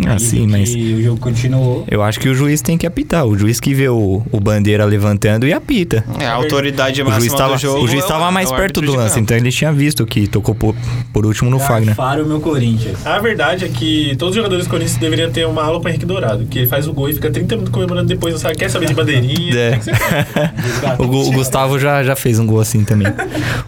Ah, 0.07 0.19
sim, 0.19 0.47
mas- 0.47 0.73
o 0.73 1.01
jogo 1.01 1.19
continuou. 1.19 1.85
Eu 1.89 2.01
acho 2.03 2.19
que 2.19 2.29
o 2.29 2.33
juiz 2.35 2.61
tem 2.61 2.77
que 2.77 2.85
apitar. 2.85 3.25
O 3.25 3.37
juiz 3.37 3.59
que 3.59 3.73
vê 3.73 3.89
o, 3.89 4.21
o 4.31 4.39
bandeira 4.39 4.85
levantando 4.85 5.47
e 5.47 5.53
apita. 5.53 6.03
É, 6.19 6.25
a 6.27 6.33
autoridade 6.33 7.01
O 7.01 7.11
juiz 7.11 7.33
tava, 7.33 7.55
do 7.55 7.59
jogo. 7.59 7.83
o 7.83 7.87
juiz 7.87 8.03
é 8.03 8.07
tava 8.07 8.31
mais 8.31 8.51
é 8.51 8.55
perto 8.55 8.81
do 8.81 8.95
lance, 8.95 9.19
então 9.19 9.35
ele 9.35 9.51
tinha 9.51 9.71
visto 9.71 10.05
que 10.05 10.27
tocou 10.27 10.55
por, 10.55 10.75
por 11.13 11.25
último 11.25 11.49
no 11.49 11.59
Fagner. 11.59 11.95
Para 11.95 12.23
o 12.23 12.27
meu 12.27 12.39
Corinthians. 12.39 13.05
A 13.05 13.19
verdade 13.19 13.65
é 13.65 13.67
que 13.69 14.15
todos 14.17 14.31
os 14.31 14.35
jogadores 14.37 14.65
do 14.65 14.69
Corinthians 14.69 14.97
deveriam 14.97 15.29
ter 15.31 15.45
uma 15.47 15.63
aula 15.63 15.79
com 15.79 15.85
o 15.85 15.89
Henrique 15.89 16.05
Dourado, 16.05 16.45
que 16.45 16.59
ele 16.59 16.67
faz 16.67 16.87
o 16.87 16.93
gol 16.93 17.09
e 17.09 17.13
fica 17.13 17.29
30 17.29 17.55
minutos 17.55 17.73
comemorando 17.73 18.07
depois, 18.07 18.33
não 18.33 18.39
sabe, 18.39 18.55
quer 18.55 18.69
saber 18.69 18.87
de 18.87 18.93
bandeirinha. 18.93 19.53
É. 19.57 19.79
O, 20.99 21.03
o 21.03 21.31
Gustavo 21.31 21.77
já, 21.79 22.03
já 22.03 22.15
fez 22.15 22.39
um 22.39 22.45
gol 22.45 22.59
assim 22.59 22.83
também. 22.83 23.07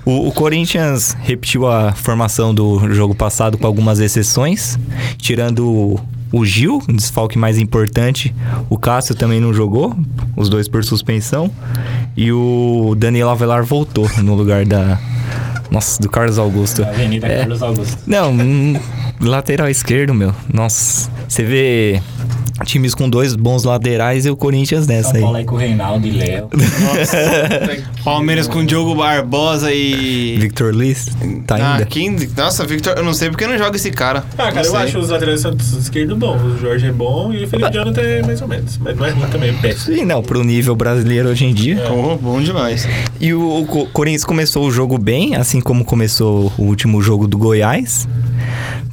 O, 0.06 0.28
o 0.28 0.32
Corinthians 0.32 1.16
repetiu 1.22 1.68
a 1.68 1.94
formação 1.94 2.54
do 2.54 2.92
jogo 2.94 3.14
passado 3.16 3.58
com 3.58 3.66
algumas 3.68 4.00
exceções, 4.00 4.78
tirando 5.18 6.00
o, 6.32 6.46
Gil, 6.46 6.82
um 6.88 6.96
desfalque 6.96 7.38
mais 7.38 7.58
importante. 7.58 8.34
O 8.70 8.78
Cássio 8.78 9.16
também 9.16 9.40
não 9.40 9.54
jogou, 9.54 9.96
os 10.36 10.50
dois 10.50 10.68
por 10.68 10.84
suspensão. 10.84 11.50
E 12.16 12.32
o 12.32 12.96
Daniel 12.98 13.30
Avelar 13.30 13.64
voltou 13.64 14.10
no 14.22 14.36
lugar 14.36 14.66
da. 14.66 15.00
Nossa, 15.72 16.02
do 16.02 16.10
Carlos 16.10 16.40
Augusto. 16.40 16.84
Avenida 16.84 17.28
É. 17.28 17.40
Carlos 17.40 17.62
Augusto. 17.62 17.98
Não, 18.08 18.34
lateral 19.22 19.70
esquerdo, 19.70 20.14
meu. 20.14 20.34
Nossa, 20.52 21.10
você 21.28 21.44
vê 21.44 22.02
times 22.66 22.94
com 22.96 23.10
dois 23.10 23.36
bons 23.36 23.64
laterais 23.64 24.26
e 24.26 24.30
o 24.30 24.36
Corinthians 24.36 24.86
nessa 24.88 25.10
São 25.10 25.16
aí. 25.18 25.22
Paulo 25.22 25.38
aí 25.38 25.46
com 25.46 25.56
o 25.56 25.58
Reinaldo 25.58 26.08
e 26.08 26.12
Léo. 26.12 26.50
Palmeiras 28.04 28.48
com 28.48 28.64
Diogo 28.66 28.96
Barbosa 28.96 29.72
e. 29.74 30.38
Victor 30.40 30.74
Liz, 30.74 31.08
tá 31.46 31.56
Ah, 31.60 31.74
ainda. 31.74 31.86
quem... 31.86 32.16
Nossa, 32.36 32.66
Victor, 32.66 32.94
eu 32.98 33.04
não 33.04 33.14
sei 33.14 33.30
porque 33.30 33.46
não 33.48 33.58
joga 33.58 33.76
esse 33.76 33.92
cara. 33.92 34.24
Ah, 34.38 34.44
cara, 34.44 34.56
Não 34.56 34.62
eu 34.64 34.72
sei. 34.72 34.80
acho 34.80 35.00
os 35.00 35.10
laterais 35.10 35.44
esquerdo 35.80 36.16
bons. 36.16 36.42
O 36.42 36.58
Jorge 36.58 36.88
é 36.88 36.92
bom 36.92 37.32
e 37.34 37.44
o 37.44 37.48
Felipe 37.48 37.72
Jonathan 37.72 38.02
é 38.02 38.22
mais 38.24 38.42
ou 38.42 38.48
menos. 38.48 38.78
Mas 38.78 38.96
não 38.98 39.06
é 39.06 39.10
ruim 39.12 39.30
também, 39.30 39.50
é 39.50 39.54
péssimo. 39.54 39.96
Sim, 39.96 40.06
não, 40.06 40.22
pro 40.22 40.44
nível 40.44 40.76
brasileiro 40.76 41.30
hoje 41.30 41.46
em 41.46 41.54
dia. 41.54 41.78
Pô, 41.88 42.16
bom 42.18 42.42
demais. 42.42 42.88
E 43.20 43.34
o, 43.34 43.62
o 43.62 43.66
Co- 43.66 43.86
Corinthians 43.88 44.24
começou 44.26 44.66
o 44.68 44.72
jogo 44.72 44.98
bem, 44.98 45.36
assim 45.36 45.60
como 45.62 45.84
começou 45.84 46.52
o 46.58 46.64
último 46.64 47.02
jogo 47.02 47.28
do 47.28 47.38
Goiás. 47.38 48.08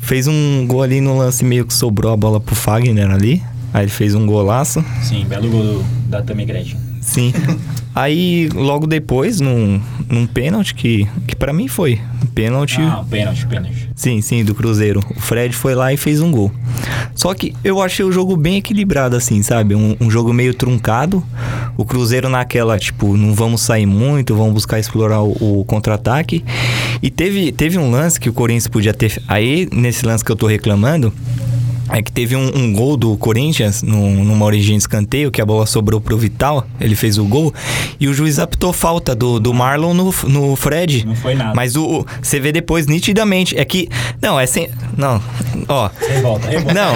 Fez 0.00 0.26
um 0.28 0.64
gol 0.66 0.82
ali 0.82 1.00
no 1.00 1.16
lance 1.18 1.44
meio 1.44 1.64
que 1.66 1.74
sobrou 1.74 2.12
a 2.12 2.16
bola 2.16 2.38
pro 2.40 2.54
Fagner 2.54 3.10
ali. 3.10 3.42
Aí 3.76 3.84
ele 3.84 3.90
fez 3.90 4.14
um 4.14 4.24
golaço. 4.24 4.82
Sim, 5.02 5.26
belo 5.26 5.50
gol 5.50 5.84
da 6.08 6.22
Tami 6.22 6.46
Gretchen. 6.46 6.78
Sim. 6.98 7.30
Aí, 7.94 8.48
logo 8.54 8.86
depois, 8.86 9.38
num, 9.38 9.78
num 10.08 10.26
pênalti 10.26 10.74
que, 10.74 11.06
que 11.26 11.36
para 11.36 11.52
mim 11.52 11.68
foi. 11.68 12.00
Pênalti. 12.34 12.80
Ah, 12.80 13.04
pênalti, 13.10 13.46
pênalti. 13.46 13.90
Sim, 13.94 14.22
sim, 14.22 14.42
do 14.42 14.54
Cruzeiro. 14.54 15.00
O 15.14 15.20
Fred 15.20 15.54
foi 15.54 15.74
lá 15.74 15.92
e 15.92 15.98
fez 15.98 16.22
um 16.22 16.30
gol. 16.30 16.50
Só 17.14 17.34
que 17.34 17.54
eu 17.62 17.82
achei 17.82 18.02
o 18.02 18.10
jogo 18.10 18.34
bem 18.34 18.56
equilibrado, 18.56 19.14
assim, 19.14 19.42
sabe? 19.42 19.74
Um, 19.74 19.94
um 20.00 20.10
jogo 20.10 20.32
meio 20.32 20.54
truncado. 20.54 21.22
O 21.76 21.84
Cruzeiro 21.84 22.30
naquela, 22.30 22.78
tipo, 22.78 23.14
não 23.14 23.34
vamos 23.34 23.60
sair 23.60 23.84
muito, 23.84 24.34
vamos 24.34 24.54
buscar 24.54 24.78
explorar 24.78 25.20
o, 25.20 25.60
o 25.60 25.64
contra-ataque. 25.66 26.42
E 27.02 27.10
teve, 27.10 27.52
teve 27.52 27.76
um 27.76 27.90
lance 27.90 28.18
que 28.18 28.30
o 28.30 28.32
Corinthians 28.32 28.68
podia 28.68 28.94
ter. 28.94 29.22
Aí, 29.28 29.68
nesse 29.70 30.06
lance 30.06 30.24
que 30.24 30.32
eu 30.32 30.36
tô 30.36 30.46
reclamando. 30.46 31.12
É 31.92 32.02
que 32.02 32.10
teve 32.10 32.34
um, 32.34 32.50
um 32.56 32.72
gol 32.72 32.96
do 32.96 33.16
Corinthians 33.16 33.82
num- 33.82 34.24
numa 34.24 34.44
origem 34.44 34.76
de 34.76 34.82
escanteio, 34.82 35.30
que 35.30 35.40
a 35.40 35.46
bola 35.46 35.66
sobrou 35.66 36.00
pro 36.00 36.16
Vital, 36.18 36.66
ele 36.80 36.96
fez 36.96 37.16
o 37.18 37.24
gol, 37.24 37.54
e 38.00 38.08
o 38.08 38.14
juiz 38.14 38.38
apitou 38.38 38.72
falta 38.72 39.14
do, 39.14 39.38
do 39.38 39.54
Marlon 39.54 39.94
no, 39.94 40.12
no 40.26 40.56
Fred. 40.56 41.06
Não 41.06 41.14
foi 41.14 41.34
nada. 41.34 41.52
Mas 41.54 41.76
o, 41.76 42.00
o- 42.00 42.06
você 42.20 42.40
vê 42.40 42.50
depois 42.52 42.86
nitidamente. 42.86 43.56
É 43.56 43.64
que. 43.64 43.88
Não, 44.20 44.38
é 44.38 44.46
sem. 44.46 44.68
Não. 44.96 45.22
Ó. 45.68 45.88
Revolta, 46.08 46.48
revolta. 46.48 46.74
Não. 46.74 46.92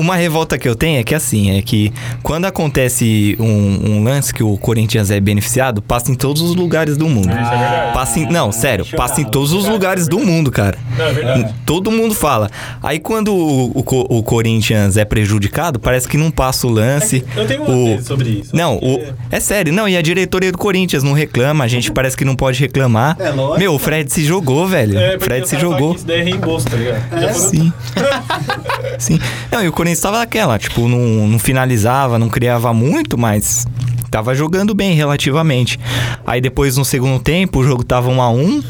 Uma 0.00 0.16
revolta 0.16 0.56
que 0.56 0.66
eu 0.66 0.74
tenho 0.74 0.98
é 0.98 1.04
que 1.04 1.14
assim, 1.14 1.58
é 1.58 1.60
que 1.60 1.92
quando 2.22 2.46
acontece 2.46 3.36
um, 3.38 3.90
um 3.90 4.02
lance 4.02 4.32
que 4.32 4.42
o 4.42 4.56
Corinthians 4.56 5.10
é 5.10 5.20
beneficiado, 5.20 5.82
passa 5.82 6.10
em 6.10 6.14
todos 6.14 6.40
os 6.40 6.54
lugares 6.54 6.96
do 6.96 7.06
mundo. 7.06 7.28
Ah, 7.30 7.90
Passa 7.92 8.18
em, 8.18 8.26
não, 8.30 8.50
sério, 8.50 8.82
chocado. 8.84 9.02
passa 9.02 9.20
em 9.20 9.24
todos 9.24 9.52
os 9.52 9.66
lugares 9.66 10.08
do 10.08 10.18
mundo, 10.18 10.50
cara. 10.50 10.78
Não, 10.96 11.04
é 11.04 11.12
verdade. 11.12 11.54
Todo 11.66 11.90
mundo 11.90 12.14
fala. 12.14 12.50
Aí 12.82 12.98
quando 12.98 13.34
o, 13.34 13.78
o 13.78 14.20
o 14.20 14.22
Corinthians 14.22 14.96
é 14.96 15.04
prejudicado, 15.04 15.78
parece 15.78 16.08
que 16.08 16.16
não 16.16 16.30
passa 16.30 16.66
o 16.66 16.70
lance. 16.70 17.22
Eu 17.36 17.46
tenho 17.46 17.62
uma 17.64 17.98
o... 17.98 18.02
sobre 18.02 18.30
isso. 18.30 18.56
Não, 18.56 18.76
o... 18.78 19.02
É 19.30 19.38
sério, 19.38 19.70
não, 19.70 19.86
e 19.86 19.96
a 19.98 20.02
diretoria 20.02 20.50
do 20.50 20.56
Corinthians 20.56 21.02
não 21.02 21.12
reclama, 21.12 21.62
a 21.62 21.68
gente 21.68 21.92
parece 21.92 22.16
que 22.16 22.24
não 22.24 22.34
pode 22.34 22.58
reclamar. 22.58 23.16
É 23.20 23.28
lógico. 23.30 23.58
Meu, 23.58 23.74
o 23.74 23.78
Fred 23.78 24.10
se 24.10 24.24
jogou, 24.24 24.66
velho. 24.66 24.98
É, 24.98 25.18
Fred 25.18 25.46
se 25.46 25.58
jogou. 25.58 25.94
Isso 25.94 26.06
daí 26.06 26.20
é 26.20 26.22
reembolso, 26.22 26.66
tá 26.66 26.76
ligado? 26.76 27.00
É, 27.22 27.32
Sim. 27.34 27.72
Sim. 28.98 29.20
Não, 29.50 29.62
e 29.62 29.68
o 29.68 29.72
Corinthians 29.72 29.89
tava 29.98 30.18
naquela, 30.18 30.58
tipo, 30.58 30.86
não, 30.86 31.26
não 31.26 31.38
finalizava, 31.38 32.18
não 32.18 32.28
criava 32.28 32.72
muito, 32.74 33.16
mas 33.16 33.66
tava 34.10 34.34
jogando 34.34 34.74
bem 34.74 34.94
relativamente. 34.94 35.80
Aí 36.26 36.40
depois 36.40 36.76
no 36.76 36.84
segundo 36.84 37.18
tempo 37.20 37.60
o 37.60 37.64
jogo 37.64 37.82
tava 37.82 38.10
1 38.10 38.20
a 38.20 38.30
1 38.30 38.62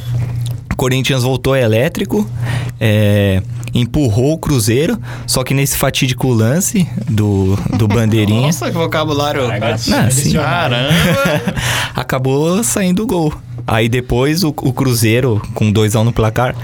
o 0.72 0.76
Corinthians 0.76 1.22
voltou 1.22 1.56
elétrico, 1.56 2.26
é, 2.80 3.42
empurrou 3.74 4.33
o 4.33 4.38
Cruzeiro, 4.38 4.98
só 5.26 5.44
que 5.44 5.52
nesse 5.52 5.76
fatídico 5.76 6.28
lance 6.28 6.88
do, 7.09 7.56
do 7.76 7.87
Bandeirinha, 7.88 8.46
Nossa, 8.46 8.66
que 8.70 8.76
vocabulário. 8.76 9.42
Não. 9.42 10.42
Caramba. 10.42 10.94
acabou 11.94 12.62
saindo 12.64 13.02
o 13.02 13.06
gol. 13.06 13.35
Aí 13.66 13.88
depois 13.88 14.42
o, 14.44 14.49
o 14.49 14.73
Cruzeiro, 14.73 15.40
com 15.55 15.73
2x1 15.73 16.03
no 16.05 16.12
placar. 16.12 16.55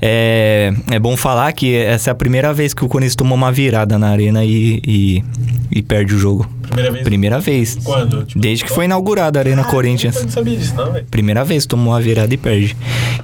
É, 0.00 0.72
é 0.90 0.98
bom 0.98 1.16
falar 1.16 1.52
que 1.52 1.74
essa 1.74 2.10
é 2.10 2.12
a 2.12 2.14
primeira 2.14 2.52
vez 2.52 2.74
que 2.74 2.84
o 2.84 2.88
Corinthians 2.88 3.14
tomou 3.16 3.36
uma 3.36 3.50
virada 3.52 3.98
na 3.98 4.08
arena 4.08 4.44
e, 4.44 4.80
e, 4.86 5.24
e 5.70 5.82
perde 5.82 6.14
o 6.14 6.18
jogo. 6.18 6.46
Primeira 6.62 6.90
vez. 6.90 7.04
Primeira 7.04 7.40
vez. 7.40 7.78
Quando? 7.84 8.24
Tipo, 8.24 8.40
Desde 8.40 8.64
que 8.64 8.70
foi 8.70 8.86
inaugurada 8.86 9.38
a 9.38 9.40
Arena 9.42 9.62
Eu 9.62 9.66
Corinthians. 9.66 10.20
não 10.22 10.30
sabia 10.30 10.56
disso, 10.56 10.74
não, 10.74 10.92
velho. 10.92 11.06
Primeira 11.10 11.44
vez 11.44 11.66
tomou 11.66 11.92
uma 11.92 12.00
virada 12.00 12.32
e 12.32 12.36
perde. 12.36 12.74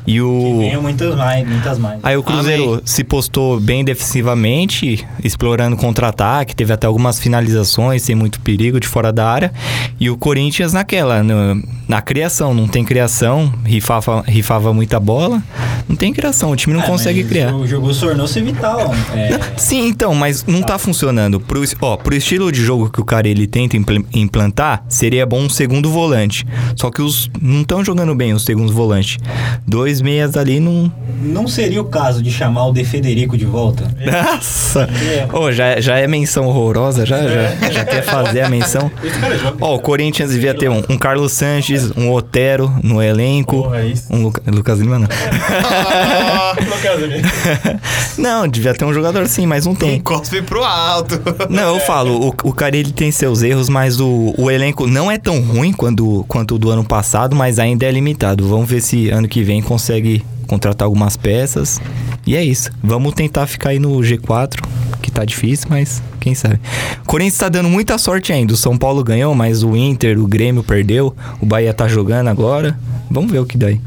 E 0.06 0.20
o. 0.20 0.60
Muitas 0.80 1.14
mais, 1.16 1.48
muitas 1.48 1.78
mais. 1.78 1.98
Aí 2.02 2.16
o 2.16 2.22
Cruzeiro 2.22 2.64
Amém. 2.74 2.80
se 2.84 3.02
postou 3.02 3.58
bem 3.58 3.82
defensivamente, 3.84 5.06
explorando 5.24 5.76
contra-ataque, 5.76 6.54
teve 6.54 6.72
até 6.72 6.86
algumas 6.86 7.18
finalizações 7.18 8.02
sem 8.02 8.14
muito 8.14 8.40
perigo 8.40 8.78
de 8.78 8.86
fora 8.86 9.12
da 9.12 9.26
área. 9.26 9.52
E 9.98 10.08
o 10.10 10.16
Corinthians 10.16 10.72
naquela, 10.72 11.22
no- 11.22 11.62
na 11.90 12.00
criação, 12.00 12.54
não 12.54 12.68
tem 12.68 12.84
criação, 12.84 13.52
rifava, 13.64 14.22
rifava 14.24 14.72
muita 14.72 15.00
bola, 15.00 15.42
não 15.88 15.96
tem 15.96 16.12
criação, 16.12 16.50
o 16.50 16.56
time 16.56 16.74
não 16.74 16.82
É, 16.82 16.86
consegue 16.86 17.24
criar. 17.24 17.54
O 17.54 17.66
jogo 17.66 17.94
tornou-se 17.94 18.40
vital. 18.40 18.94
É, 19.14 19.38
Sim, 19.56 19.88
então, 19.88 20.14
mas 20.14 20.44
não 20.46 20.62
tá 20.62 20.78
funcionando. 20.78 21.40
Pro, 21.40 21.62
ó, 21.80 21.96
pro 21.96 22.14
estilo 22.14 22.50
de 22.52 22.62
jogo 22.62 22.90
que 22.90 23.00
o 23.00 23.04
cara 23.04 23.28
ele 23.28 23.46
tenta 23.46 23.76
impl- 23.76 24.04
implantar, 24.14 24.84
seria 24.88 25.24
bom 25.26 25.40
um 25.42 25.48
segundo 25.48 25.90
volante. 25.90 26.46
Só 26.76 26.90
que 26.90 27.02
os 27.02 27.30
não 27.40 27.62
estão 27.62 27.84
jogando 27.84 28.14
bem 28.14 28.32
os 28.32 28.44
segundos 28.44 28.72
volantes. 28.74 29.18
Dois 29.66 30.00
meias 30.00 30.36
ali 30.36 30.60
não. 30.60 30.92
não 31.22 31.46
seria 31.48 31.80
o 31.80 31.84
caso 31.84 32.22
de 32.22 32.30
chamar 32.30 32.66
o 32.66 32.72
De 32.72 32.84
Federico 32.84 33.36
de 33.36 33.44
volta? 33.44 33.90
Nossa! 34.04 34.88
Ô, 35.32 35.50
já, 35.52 35.80
já 35.80 35.98
é 35.98 36.06
menção 36.06 36.46
horrorosa, 36.46 37.04
já, 37.04 37.20
já, 37.22 37.70
já 37.70 37.84
quer 37.84 38.02
fazer 38.02 38.42
a 38.42 38.48
menção. 38.48 38.90
Ó, 39.60 39.74
o 39.76 39.78
Corinthians 39.80 40.30
devia 40.30 40.54
ter 40.54 40.68
um, 40.70 40.82
um 40.88 40.96
Carlos 40.96 41.32
Sanches, 41.32 41.90
um 41.96 42.10
Otero 42.12 42.72
no 42.82 43.02
elenco. 43.02 43.62
Porra, 43.64 43.82
isso. 43.82 44.06
Um 44.12 44.22
Luca- 44.22 44.42
Lucas 44.50 44.78
Lima, 44.78 44.98
não. 44.98 45.08
Ali. 45.70 47.22
não, 48.18 48.48
devia 48.48 48.74
ter 48.74 48.84
um 48.84 48.92
jogador 48.92 49.26
sim, 49.28 49.46
mas 49.46 49.64
não 49.66 49.72
Um 49.72 49.76
tem. 49.76 50.00
cospe 50.00 50.42
pro 50.42 50.64
alto. 50.64 51.20
Não, 51.48 51.74
eu 51.74 51.80
falo, 51.80 52.28
o, 52.28 52.48
o 52.48 52.52
cara 52.52 52.76
ele 52.76 52.92
tem 52.92 53.10
seus 53.10 53.42
erros, 53.42 53.68
mas 53.68 54.00
o, 54.00 54.34
o 54.36 54.50
elenco 54.50 54.86
não 54.86 55.10
é 55.10 55.18
tão 55.18 55.40
ruim 55.40 55.72
quando, 55.72 56.24
quanto 56.28 56.54
o 56.54 56.58
do 56.58 56.70
ano 56.70 56.84
passado, 56.84 57.36
mas 57.36 57.58
ainda 57.58 57.84
é 57.86 57.90
limitado. 57.90 58.48
Vamos 58.48 58.68
ver 58.68 58.80
se 58.80 59.08
ano 59.10 59.28
que 59.28 59.42
vem 59.42 59.62
consegue 59.62 60.24
contratar 60.46 60.86
algumas 60.86 61.16
peças. 61.16 61.80
E 62.26 62.34
é 62.36 62.42
isso. 62.44 62.70
Vamos 62.82 63.14
tentar 63.14 63.46
ficar 63.46 63.70
aí 63.70 63.78
no 63.78 63.90
G4, 63.98 64.60
que 65.00 65.10
tá 65.10 65.24
difícil, 65.24 65.68
mas 65.70 66.02
quem 66.18 66.34
sabe. 66.34 66.58
O 67.02 67.06
Corinthians 67.06 67.38
tá 67.38 67.48
dando 67.48 67.68
muita 67.68 67.96
sorte 67.98 68.32
ainda. 68.32 68.52
O 68.52 68.56
São 68.56 68.76
Paulo 68.76 69.04
ganhou, 69.04 69.34
mas 69.34 69.62
o 69.62 69.76
Inter, 69.76 70.18
o 70.18 70.26
Grêmio 70.26 70.62
perdeu. 70.62 71.14
O 71.40 71.46
Bahia 71.46 71.72
tá 71.72 71.86
jogando 71.86 72.28
agora. 72.28 72.76
Vamos 73.10 73.30
ver 73.30 73.38
o 73.38 73.46
que 73.46 73.56
dá 73.56 73.68
aí. 73.68 73.80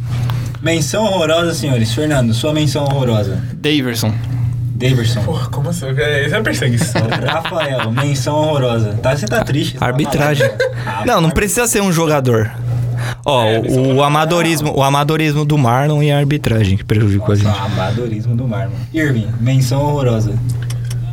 Menção 0.63 1.03
horrorosa, 1.03 1.53
senhores. 1.53 1.93
Fernando, 1.93 2.33
sua 2.33 2.53
menção 2.53 2.85
horrorosa. 2.85 3.37
Daverson. 3.53 4.13
Daverson. 4.75 5.21
Porra, 5.23 5.49
como 5.49 5.69
assim? 5.69 5.87
É, 5.87 6.25
Isso 6.25 6.35
é 6.35 6.41
perseguição. 6.41 7.01
Rafael, 7.27 7.91
menção 7.91 8.35
horrorosa. 8.35 8.93
Tá, 9.01 9.13
você 9.15 9.25
tá 9.25 9.43
triste. 9.43 9.77
tá 9.77 9.85
Arbitragem. 9.85 10.49
Ah, 10.85 11.03
Não, 11.05 11.19
não 11.19 11.29
precisa 11.29 11.67
ser 11.67 11.81
um 11.81 11.91
jogador. 11.91 12.49
Ó, 13.25 13.43
É, 13.43 13.59
o, 13.59 13.91
é 13.91 13.93
o 13.95 14.03
amadorismo, 14.03 14.73
o 14.73 14.81
amadorismo 14.81 15.43
do 15.43 15.57
Marlon 15.57 16.01
e 16.01 16.09
a 16.11 16.17
arbitragem 16.17 16.77
que 16.77 16.83
prejudicou 16.85 17.33
a 17.33 17.35
gente. 17.35 17.45
Nossa, 17.47 17.63
amadorismo 17.63 18.33
do 18.33 18.47
Marlon. 18.47 18.71
Irving, 18.93 19.27
menção 19.41 19.81
horrorosa. 19.81 20.33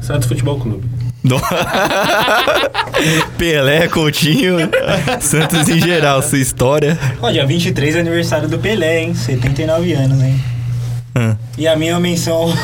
Santos 0.01 0.29
Futebol 0.29 0.61
Clube. 0.61 0.89
Pelé, 3.37 3.89
Coutinho, 3.89 4.57
Santos 5.21 5.69
em 5.69 5.81
geral, 5.81 6.23
sua 6.23 6.39
história. 6.39 6.99
Ó, 7.21 7.31
dia 7.31 7.47
23 7.47 7.97
é 7.97 8.01
aniversário 8.01 8.49
do 8.49 8.59
Pelé, 8.59 9.03
hein? 9.03 9.15
79 9.15 9.93
anos, 9.93 10.23
hein? 10.23 10.41
Ah. 11.15 11.35
E 11.59 11.67
a 11.67 11.77
minha 11.77 11.99
menção. 11.99 12.49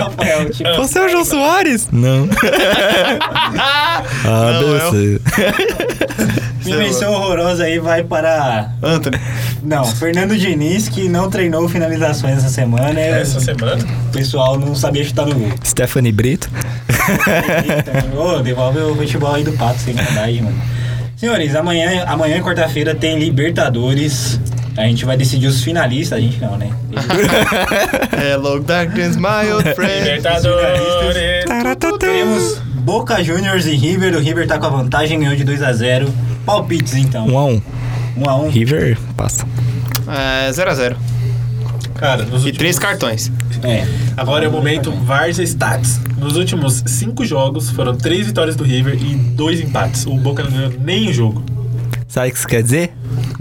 Rafael, 0.00 0.50
tipo, 0.50 0.74
Você 0.76 0.98
é 0.98 1.06
o 1.06 1.08
João 1.08 1.24
Soares? 1.24 1.88
Não. 1.90 2.28
ah, 3.58 4.02
Não, 4.24 4.62
eu. 4.62 5.20
minha 6.64 6.78
menção 6.78 7.12
horrorosa 7.12 7.64
aí 7.64 7.78
vai 7.78 8.04
para. 8.04 8.70
Anthony. 8.82 9.18
Não, 9.62 9.84
Fernando 9.84 10.36
Diniz, 10.36 10.88
que 10.88 11.08
não 11.08 11.28
treinou 11.28 11.68
finalizações 11.68 12.38
essa 12.38 12.48
semana. 12.48 12.98
é- 12.98 13.20
Essa 13.20 13.40
semana. 13.40 13.76
O 14.08 14.12
pessoal 14.12 14.58
não 14.58 14.74
sabia 14.74 15.04
chutar 15.04 15.26
no 15.26 15.34
gol. 15.34 15.50
Stephanie 15.64 16.12
Brito. 16.12 16.48
Ô, 18.16 18.38
devolve 18.40 18.78
o 18.80 18.94
futebol 18.94 19.34
aí 19.34 19.42
do 19.44 19.52
Pato, 19.52 19.78
sem 19.80 19.94
maldade, 19.94 20.42
mano. 20.42 20.56
Senhores, 21.16 21.54
amanhã, 21.56 22.04
amanhã 22.06 22.40
quarta-feira, 22.42 22.94
tem 22.94 23.18
Libertadores. 23.18 24.40
A 24.76 24.82
gente 24.82 25.04
vai 25.04 25.16
decidir 25.16 25.48
os 25.48 25.62
finalistas. 25.64 26.18
A 26.18 26.20
gente 26.20 26.40
não, 26.40 26.56
né? 26.56 26.70
Hello, 28.32 28.60
darkness, 28.60 29.16
my 29.16 29.50
old 29.52 29.74
friend. 29.74 30.04
Libertadores. 30.04 31.98
Temos 31.98 32.58
Boca 32.76 33.22
Juniors 33.24 33.66
e 33.66 33.74
River. 33.74 34.14
O 34.14 34.20
River 34.20 34.46
tá 34.46 34.56
com 34.58 34.66
a 34.66 34.70
vantagem, 34.70 35.18
ganhou 35.18 35.34
de 35.34 35.42
2 35.44 35.62
a 35.62 35.72
0 35.72 36.08
Palpites, 36.46 36.94
então. 36.94 37.26
1 37.26 37.38
a 37.38 37.44
1 37.46 37.62
1 38.26 38.28
a 38.28 38.36
1 38.36 38.48
River 38.50 38.98
passa. 39.16 39.46
É, 40.06 40.50
0x0. 40.50 40.96
Cara, 41.94 42.22
nos 42.22 42.30
E 42.30 42.34
últimos... 42.46 42.58
três 42.58 42.78
cartões. 42.78 43.30
É. 43.62 43.84
Agora 44.16 44.44
é 44.44 44.48
o 44.48 44.52
momento 44.52 44.90
Varsa 44.92 45.42
Stats. 45.42 46.00
Nos 46.16 46.36
últimos 46.36 46.82
cinco 46.86 47.24
jogos, 47.24 47.70
foram 47.70 47.96
três 47.96 48.26
vitórias 48.26 48.54
do 48.56 48.62
River 48.64 48.94
e 48.94 49.14
dois 49.14 49.60
empates. 49.60 50.06
O 50.06 50.14
Boca 50.16 50.42
não 50.44 50.50
ganhou 50.50 50.72
nem 50.80 51.12
jogo. 51.12 51.42
Sabe 52.06 52.28
o 52.28 52.32
que 52.32 52.38
isso 52.38 52.48
quer 52.48 52.62
dizer? 52.62 52.92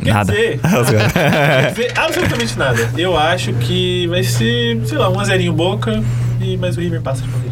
Quer 0.04 0.14
Nada. 0.14 0.32
dizer- 0.34 0.60
Quer 0.62 1.72
dizer 1.72 1.94
absolutamente 2.00 2.58
nada. 2.58 2.90
Eu 2.98 3.18
acho 3.18 3.54
que 3.54 4.08
vai 4.08 4.24
ser, 4.24 4.80
sei 4.86 4.98
lá, 4.98 5.10
um 5.10 5.20
a 5.20 5.24
zerinho 5.24 5.54
Boca, 5.54 6.04
e, 6.42 6.58
mas 6.58 6.78
o 6.78 6.82
River 6.82 7.02
passa 7.02 7.22
de 7.22 7.28
qualquer 7.30 7.47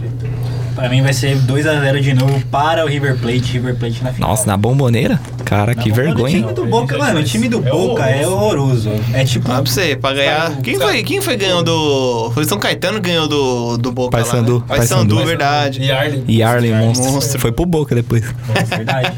Pra 0.75 0.89
mim 0.89 1.01
vai 1.01 1.13
ser 1.13 1.37
2 1.37 1.65
a 1.65 1.79
0 1.79 2.01
de 2.01 2.13
novo 2.13 2.39
para 2.51 2.83
o 2.83 2.87
River 2.87 3.17
Plate. 3.17 3.53
River 3.53 3.75
Plate 3.75 4.03
na 4.03 4.11
final. 4.11 4.29
Nossa, 4.29 4.45
na 4.45 4.57
bomboneira? 4.57 5.19
Cara, 5.45 5.73
que 5.73 5.87
Não, 5.89 5.95
vergonha. 5.95 6.37
O 6.37 6.41
time 6.41 6.53
do 6.53 6.65
Boca, 6.65 6.97
mano, 6.97 7.19
o 7.19 7.23
time 7.23 7.47
do 7.47 7.65
É 7.65 7.71
Boca 7.71 8.05
é 8.05 8.27
horroroso. 8.27 8.91
É 9.13 9.23
tipo. 9.23 9.49
Ah, 9.49 9.61
pra 9.61 9.71
você, 9.71 9.95
pra 9.95 10.13
ganhar. 10.13 10.57
Quem 10.61 10.77
foi, 10.77 11.03
quem 11.03 11.21
foi 11.21 11.37
ganhou 11.37 11.63
do. 11.63 12.31
Foi 12.33 12.43
São 12.45 12.59
Caetano 12.59 12.99
que 13.01 13.09
ganhou 13.09 13.27
do, 13.27 13.77
do 13.77 13.91
Boca. 13.91 14.17
Paysandu, 14.17 14.55
lá, 14.55 14.59
né? 14.59 14.65
Paysandu, 14.67 15.15
Paysandu. 15.15 15.25
verdade. 15.25 15.81
E 15.81 15.91
Arlen. 15.91 16.23
E 16.27 16.43
Arlen, 16.43 16.73
monstro. 16.73 17.11
monstro. 17.11 17.39
Foi 17.39 17.51
pro 17.51 17.65
Boca 17.65 17.95
depois. 17.95 18.23
É 18.53 18.75
verdade. 18.75 19.13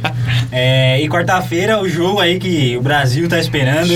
É, 0.52 1.02
e 1.02 1.10
quarta-feira, 1.10 1.82
o 1.82 1.89
jogo 1.89 2.20
aí 2.20 2.39
que 2.39 2.78
o 2.78 2.82
Brasil 2.82 3.28
tá 3.28 3.39
esperando. 3.39 3.93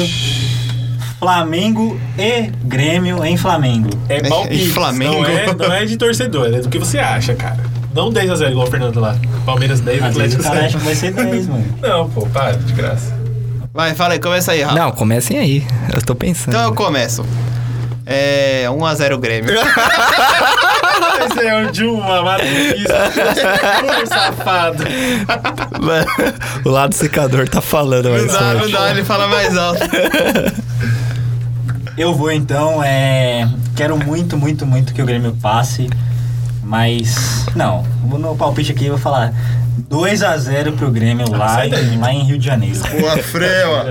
Flamengo 1.22 2.02
e 2.18 2.52
Grêmio 2.64 3.24
em 3.24 3.38
Flamengo. 3.38 3.92
É 4.10 4.28
palpite. 4.28 4.64
E 4.64 4.72
Flamengo. 4.72 5.22
Não 5.22 5.30
é, 5.30 5.54
não 5.54 5.72
é 5.72 5.86
de 5.86 5.96
torcedor, 5.96 6.48
é 6.48 6.62
do 6.62 6.68
que 6.68 6.80
você 6.80 6.98
acha, 6.98 7.36
cara. 7.36 7.60
Não 7.94 8.12
10x0 8.12 8.50
igual 8.50 8.68
o 8.68 8.72
Fernando 8.72 9.00
lá. 9.00 9.16
Palmeiras 9.46 9.82
10, 9.82 10.02
Às 10.02 10.10
Atlético 10.10 10.42
o 10.42 10.44
cara 10.46 10.60
acha 10.62 10.70
7. 10.70 10.78
que 10.80 10.84
vai 10.84 10.96
ser 10.96 11.12
10, 11.14 11.48
mano. 11.48 11.66
Não, 11.80 12.10
pô, 12.10 12.26
para, 12.26 12.54
de 12.54 12.74
graça. 12.74 13.14
Vai, 13.72 13.94
fala 13.94 14.16
aí, 14.16 14.20
começa 14.20 14.52
aí, 14.52 14.64
Rafa. 14.64 14.76
Não, 14.76 14.92
comecem 14.92 15.38
aí. 15.38 15.64
Eu 15.94 16.02
tô 16.02 16.16
pensando. 16.16 16.56
Então 16.56 16.64
eu 16.64 16.74
começo. 16.74 17.24
É. 18.04 18.66
1x0 18.70 19.20
Grêmio. 19.20 19.54
Esse 21.22 21.46
é 21.46 21.54
o 21.86 22.26
matriz. 22.26 22.84
Pô, 22.84 24.08
safado. 24.08 24.84
o 26.66 26.70
lado 26.70 26.96
secador 26.96 27.48
tá 27.48 27.62
falando, 27.62 28.06
Não 28.10 28.14
mas 28.14 28.34
dá, 28.34 28.54
não 28.56 28.72
dá, 28.72 28.90
ele 28.90 29.06
fala 29.06 29.28
mais 29.28 29.56
alto. 29.56 29.82
Eu 32.02 32.16
vou 32.16 32.32
então, 32.32 32.84
é. 32.84 33.48
Quero 33.76 33.96
muito, 33.96 34.36
muito, 34.36 34.66
muito 34.66 34.92
que 34.92 35.04
o 35.04 35.06
Grêmio 35.06 35.38
passe. 35.40 35.88
Mas. 36.64 37.46
Não, 37.56 37.84
vou 38.04 38.18
no 38.18 38.36
palpite 38.36 38.72
aqui 38.72 38.86
eu 38.88 38.94
vou 38.94 38.98
falar 38.98 39.32
2x0 39.88 40.76
pro 40.78 40.90
Grêmio 40.90 41.30
lá, 41.30 41.64
em, 41.68 42.00
lá 42.00 42.12
em 42.12 42.24
Rio 42.24 42.40
de 42.40 42.46
Janeiro. 42.48 42.80
Boa 43.00 43.20
frema. 43.20 43.86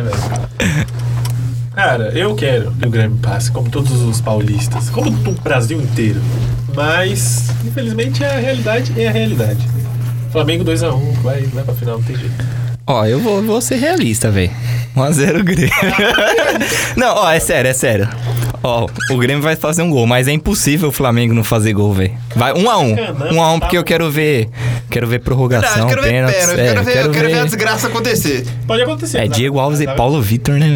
Cara, 1.73 2.09
eu 2.09 2.35
quero 2.35 2.73
que 2.73 2.85
o 2.85 2.91
Grêmio 2.91 3.17
passe, 3.19 3.53
como 3.53 3.71
todos 3.71 4.03
os 4.03 4.21
paulistas, 4.21 4.91
como 4.91 5.09
o 5.11 5.41
Brasil 5.41 5.81
inteiro. 5.81 6.21
Mas, 6.75 7.49
infelizmente, 7.65 8.25
a 8.25 8.41
realidade 8.41 8.93
é 9.01 9.07
a 9.07 9.13
realidade. 9.13 9.65
Flamengo 10.33 10.65
2x1, 10.65 11.13
vai, 11.23 11.43
vai 11.43 11.63
pra 11.63 11.75
final, 11.75 11.99
não 11.99 12.05
tem 12.05 12.17
jeito. 12.17 12.45
Ó, 12.91 13.07
eu 13.07 13.21
vou, 13.21 13.41
vou 13.41 13.61
ser 13.61 13.77
realista, 13.77 14.31
velho. 14.33 14.51
1x0 14.97 15.45
Grêmio. 15.45 15.71
não, 16.97 17.15
ó, 17.19 17.31
é 17.31 17.39
sério, 17.39 17.71
é 17.71 17.73
sério. 17.73 18.09
Ó, 18.65 18.89
o 19.13 19.17
Grêmio 19.17 19.41
vai 19.41 19.55
fazer 19.55 19.83
um 19.83 19.91
gol, 19.91 20.09
mas 20.09 20.27
é 20.27 20.33
impossível 20.33 20.89
o 20.89 20.93
Flamengo 20.93 21.33
não 21.33 21.45
fazer 21.45 21.73
gol, 21.73 21.95
velho. 21.95 22.13
Vai 22.35 22.53
1x1. 22.53 22.97
1x1 23.31 23.61
porque 23.61 23.79
eu 23.79 23.85
quero 23.85 24.11
ver. 24.11 24.49
Quero 24.91 25.07
ver 25.07 25.21
prorrogação, 25.21 25.87
quero 25.87 26.03
ver 26.03 26.09
pênalti, 26.09 26.35
é, 26.35 26.41
quero 26.41 26.83
ver, 26.83 26.97
eu 27.07 27.11
quero 27.13 27.29
ver 27.29 27.39
a 27.39 27.45
desgraça 27.45 27.87
acontecer. 27.87 28.45
Pode 28.67 28.83
acontecer. 28.83 29.19
É 29.19 29.21
sabe? 29.23 29.35
Diego 29.37 29.61
Alves 29.61 29.81
e? 29.81 29.87
Paulo 29.87 30.21
Vitor, 30.21 30.57
né? 30.57 30.67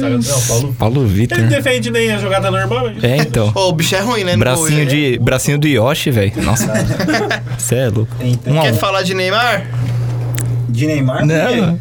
Sabe- 0.00 0.28
Não, 0.28 0.40
Paulo. 0.42 0.76
Paulo 0.78 1.06
Vitor. 1.08 1.36
Ele 1.36 1.48
não 1.48 1.56
defende 1.56 1.90
nem 1.90 2.12
a 2.12 2.18
jogada 2.18 2.52
normal. 2.52 2.90
É, 3.02 3.16
então. 3.16 3.50
Ô, 3.52 3.70
o 3.70 3.72
bicho 3.72 3.96
é 3.96 4.00
ruim, 4.00 4.22
né? 4.22 4.36
Bracinho 4.36 4.76
gol, 4.76 4.86
de, 4.86 5.18
bracinho 5.20 5.58
do 5.58 5.66
Yoshi, 5.66 6.12
velho. 6.12 6.32
Nossa. 6.40 6.72
Cê 7.58 7.74
é 7.74 7.88
louco. 7.88 8.14
Então, 8.20 8.62
Quer 8.62 8.72
um. 8.72 8.76
falar 8.76 9.02
de 9.02 9.12
Neymar? 9.12 9.66
De 10.68 10.86
Neymar? 10.86 11.24
Não, 11.26 11.78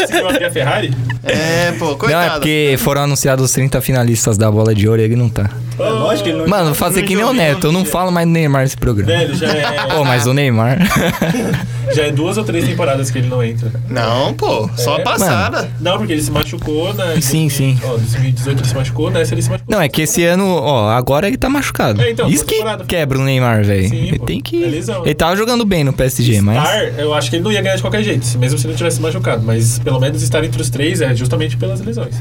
Conseguiu 0.00 0.28
abrir 0.28 0.44
a 0.44 0.50
Ferrari? 0.50 0.92
É, 1.22 1.72
pô, 1.78 1.86
não, 1.86 1.92
é 1.92 1.96
coitado. 1.96 2.30
porque 2.34 2.76
foram 2.78 3.02
anunciados 3.02 3.44
os 3.44 3.52
30 3.52 3.80
finalistas 3.80 4.38
da 4.38 4.50
bola 4.50 4.74
de 4.74 4.88
ouro 4.88 5.00
e 5.00 5.04
ele 5.04 5.16
não 5.16 5.28
tá. 5.28 5.50
É 5.78 5.82
lógico 5.82 6.24
que 6.24 6.30
ele 6.30 6.38
não. 6.38 6.48
Mano, 6.48 6.66
vou 6.66 6.74
fazer 6.74 7.02
que 7.02 7.14
nem 7.14 7.24
o 7.24 7.32
Neto, 7.32 7.66
eu 7.66 7.72
não 7.72 7.84
falo 7.84 8.10
mais 8.10 8.26
do 8.26 8.32
Neymar 8.32 8.62
nesse 8.62 8.76
programa. 8.76 9.10
Velho, 9.12 9.34
já 9.34 9.48
é, 9.48 9.86
Pô, 9.88 10.04
mas 10.04 10.26
o 10.26 10.32
Neymar. 10.32 10.78
já 11.96 12.04
é 12.04 12.12
duas 12.12 12.36
ou 12.36 12.44
três 12.44 12.64
temporadas 12.66 13.10
que 13.10 13.18
ele 13.18 13.28
não 13.28 13.42
entra. 13.42 13.70
Não, 13.88 14.34
pô, 14.34 14.68
só 14.76 14.96
a 14.96 15.00
É, 15.00 15.02
passada. 15.02 15.70
Não, 15.80 15.98
porque 15.98 16.12
ele 16.12 16.22
se 16.22 16.30
machucou 16.30 16.92
na. 16.94 17.20
Sim, 17.20 17.48
sim. 17.48 17.78
Ó, 17.82 17.96
2018 17.96 18.60
ele 18.60 18.68
se 18.68 18.74
machucou, 18.74 19.10
nessa 19.10 19.34
ele 19.34 19.42
se 19.42 19.50
machucou. 19.50 19.74
Não, 19.74 19.82
é 19.82 19.88
que 19.88 20.02
esse 20.02 20.22
ano, 20.24 20.46
ó, 20.46 20.90
agora 20.90 21.26
ele 21.26 21.36
tá 21.36 21.48
machucado. 21.48 22.00
É, 22.02 22.10
então, 22.10 22.28
Isso 22.28 22.44
que 22.44 22.54
temporada. 22.56 22.84
quebra 22.84 23.18
o 23.18 23.22
Neymar, 23.24 23.64
velho. 23.64 23.88
Sim, 23.88 23.96
Ele 23.96 24.18
pô. 24.18 24.26
tem 24.26 24.40
que. 24.40 24.62
É 24.62 24.66
lesão. 24.66 25.04
Ele 25.04 25.14
tava 25.14 25.36
jogando 25.36 25.64
bem 25.64 25.82
no 25.84 25.92
PSG, 25.92 26.40
mas. 26.40 26.58
Estar, 26.58 27.00
eu 27.00 27.14
acho 27.14 27.30
que 27.30 27.36
ele 27.36 27.44
não 27.44 27.50
ia 27.52 27.62
ganhar 27.62 27.76
de 27.76 27.82
qualquer 27.82 28.02
jeito, 28.02 28.38
mesmo 28.38 28.58
se 28.58 28.66
ele 28.66 28.74
tivesse 28.76 29.00
machucado. 29.00 29.42
Mas 29.42 29.78
pelo 29.78 29.98
menos 29.98 30.22
estar 30.22 30.44
entre 30.44 30.60
os 30.60 30.68
três 30.70 31.00
é 31.00 31.14
justamente 31.14 31.56
pelas 31.56 31.80
lesões. 31.80 32.14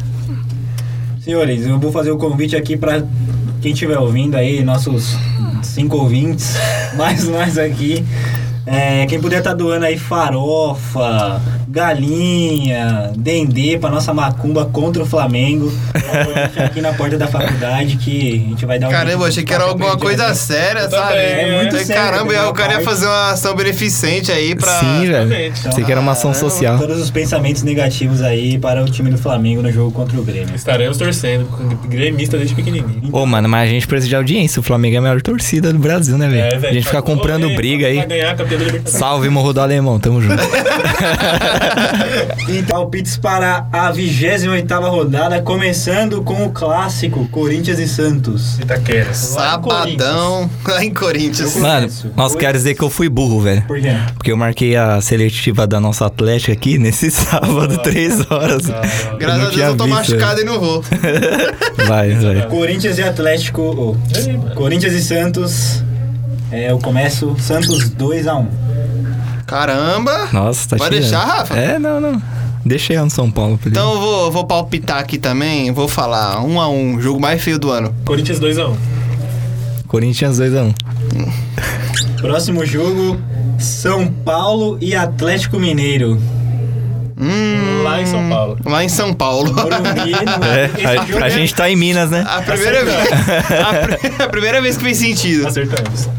Senhores, 1.21 1.65
eu 1.65 1.79
vou 1.79 1.91
fazer 1.91 2.11
o 2.11 2.17
convite 2.17 2.55
aqui 2.55 2.77
pra 2.77 3.03
quem 3.61 3.71
estiver 3.73 3.97
ouvindo 3.97 4.35
aí, 4.35 4.63
nossos 4.63 5.17
cinco 5.63 5.97
ouvintes, 5.97 6.55
mais 6.95 7.27
nós 7.27 7.57
aqui. 7.57 8.03
É, 8.65 9.05
quem 9.05 9.19
puder 9.21 9.41
tá 9.43 9.53
doando 9.53 9.85
aí 9.85 9.97
farofa, 9.97 11.39
galinha, 11.67 13.11
dendê 13.15 13.77
pra 13.77 13.89
nossa 13.89 14.13
macumba 14.13 14.65
contra 14.65 15.03
o 15.03 15.05
Flamengo. 15.05 15.71
Deixa 15.93 16.63
aqui 16.65 16.81
na 16.81 16.93
porta 16.93 17.17
da 17.17 17.27
faculdade 17.27 17.97
que 17.97 18.43
a 18.45 18.49
gente 18.49 18.65
vai 18.65 18.79
dar 18.79 18.87
um 18.87 18.91
Caramba, 18.91 19.23
eu 19.23 19.27
achei 19.27 19.43
que 19.43 19.53
era 19.53 19.63
alguma 19.65 19.97
coisa 19.97 20.27
aqui. 20.27 20.37
séria, 20.37 20.79
Eu 20.81 20.89
sabe? 20.89 21.15
É 21.17 21.61
muito 21.61 21.77
sério, 21.77 21.93
Caramba, 22.03 22.33
da 22.33 22.39
o 22.39 22.43
minha 22.43 22.53
cara 22.53 22.69
ia 22.73 22.75
parte. 22.79 22.85
fazer 22.85 23.05
uma 23.05 23.31
ação 23.31 23.55
beneficente 23.55 24.31
aí 24.31 24.55
pra. 24.55 24.79
Sim, 24.79 25.05
velho. 25.11 25.53
Sei 25.73 25.83
que 25.83 25.91
era 25.91 26.01
uma 26.01 26.13
ação 26.13 26.31
Caramba, 26.31 26.49
social. 26.49 26.79
Todos 26.79 26.99
os 26.99 27.11
pensamentos 27.11 27.61
negativos 27.63 28.21
aí 28.21 28.57
para 28.57 28.81
o 28.83 28.85
time 28.85 29.09
do 29.11 29.17
Flamengo 29.17 29.61
no 29.61 29.71
jogo 29.71 29.91
contra 29.91 30.19
o 30.19 30.23
Grêmio. 30.23 30.55
Estaremos 30.55 30.97
torcendo, 30.97 31.45
com 31.45 31.67
gremista 31.87 32.37
desde 32.37 32.55
pequenininho. 32.55 33.09
Ô, 33.11 33.25
mano, 33.25 33.47
mas 33.47 33.69
a 33.69 33.71
gente 33.71 33.87
precisa 33.87 34.09
de 34.09 34.15
audiência. 34.15 34.59
O 34.59 34.63
Flamengo 34.63 34.95
é 34.95 34.99
a 34.99 35.01
maior 35.01 35.21
torcida 35.21 35.71
do 35.71 35.79
Brasil, 35.79 36.17
né, 36.17 36.27
velho? 36.27 36.59
velho, 36.59 36.71
a 36.71 36.73
gente 36.73 36.85
fica 36.85 37.01
vai- 37.01 37.15
comprando 37.15 37.49
briga 37.55 37.83
Vai 37.85 37.99
aí. 37.99 38.05
ganhar 38.05 38.35
da 38.35 38.43
Libertadores. 38.43 38.54
Salve, 38.85 39.29
Morro 39.29 39.53
do 39.53 39.61
Alemão, 39.61 39.99
tamo 39.99 40.21
junto. 40.21 40.35
Então, 42.47 42.75
palpites 42.77 43.17
para 43.17 43.67
a 43.71 43.91
28 43.91 44.73
rodada, 44.81 45.41
começando 45.41 46.21
com 46.21 46.45
o 46.45 46.51
clássico 46.51 47.27
Corinthians 47.29 47.79
e 47.79 47.87
Santos. 47.87 48.59
Itaquera. 48.59 49.13
Sabadão 49.13 50.49
lá 50.67 50.83
em 50.83 50.93
Corinthians. 50.93 51.55
Mano, 51.55 51.89
nossa, 52.15 52.37
quero 52.37 52.57
dizer 52.57 52.75
que 52.75 52.83
eu 52.83 52.89
fui 52.89 53.09
burro, 53.09 53.41
velho. 53.41 53.63
Por 53.63 53.81
quê? 53.81 53.95
Porque 54.13 54.31
eu 54.31 54.37
marquei 54.37 54.75
a 54.75 55.01
seletiva 55.01 55.65
da 55.65 55.79
nossa 55.79 56.05
Atlética 56.05 56.53
aqui 56.53 56.77
nesse 56.77 57.09
sábado, 57.11 57.79
três 57.79 58.19
horas. 58.29 58.63
Graças 59.17 59.47
a 59.47 59.49
Deus 59.49 59.57
eu 59.57 59.77
tô 59.77 59.83
visto, 59.85 59.95
machucado 59.95 60.41
e 60.41 60.43
não 60.43 60.59
vou. 60.59 60.83
Vai, 61.87 62.13
vai. 62.13 62.47
Corinthians 62.47 62.97
e 62.97 63.03
Atlético. 63.03 63.95
mano. 64.35 64.55
Corinthians 64.55 64.93
e 64.93 65.03
Santos. 65.03 65.83
É, 66.51 66.71
eu 66.71 66.79
começo 66.79 67.35
Santos 67.39 67.89
2x1. 67.91 68.47
Caramba! 69.45 70.29
Nossa, 70.31 70.69
tá 70.69 70.77
Vai 70.77 70.89
tirando. 70.89 71.01
deixar, 71.01 71.25
Rafa? 71.25 71.55
É, 71.55 71.77
não, 71.79 71.99
não. 71.99 72.21
Deixei 72.65 72.97
no 72.97 73.09
São 73.09 73.29
Paulo. 73.29 73.57
pra. 73.57 73.69
Então 73.69 73.93
eu 73.93 73.99
vou, 73.99 74.31
vou 74.31 74.45
palpitar 74.45 74.97
aqui 74.97 75.17
também, 75.17 75.71
vou 75.71 75.87
falar 75.87 76.43
um 76.43 76.59
a 76.59 76.67
um, 76.67 76.99
jogo 76.99 77.19
mais 77.19 77.41
feio 77.41 77.59
do 77.59 77.69
ano. 77.69 77.93
Corinthians 78.05 78.39
2x1. 78.39 78.75
Corinthians 79.87 80.39
2x1. 80.39 80.73
Próximo 82.19 82.65
jogo: 82.65 83.19
São 83.59 84.07
Paulo 84.07 84.77
e 84.81 84.95
Atlético 84.95 85.59
Mineiro. 85.59 86.19
Hum, 87.17 87.83
Lá 87.83 88.01
em 88.01 88.05
São 88.05 88.27
Paulo. 88.29 88.57
Lá 88.65 88.83
em 88.83 88.89
São 88.89 89.13
Paulo. 89.13 89.53
Morumbi, 89.53 90.11
no- 90.11 90.45
É, 90.45 91.19
a, 91.19 91.23
a 91.23 91.27
é- 91.27 91.29
gente 91.29 91.53
tá 91.55 91.69
em 91.69 91.75
Minas, 91.75 92.09
né? 92.09 92.25
A 92.27 92.41
primeira 92.41 92.83
vez. 92.83 92.97
A, 94.19 94.23
a 94.25 94.27
primeira 94.29 94.61
vez 94.61 94.75
que 94.77 94.83
fez 94.83 94.97
sentido. 94.97 95.47
Acertamos. 95.47 96.09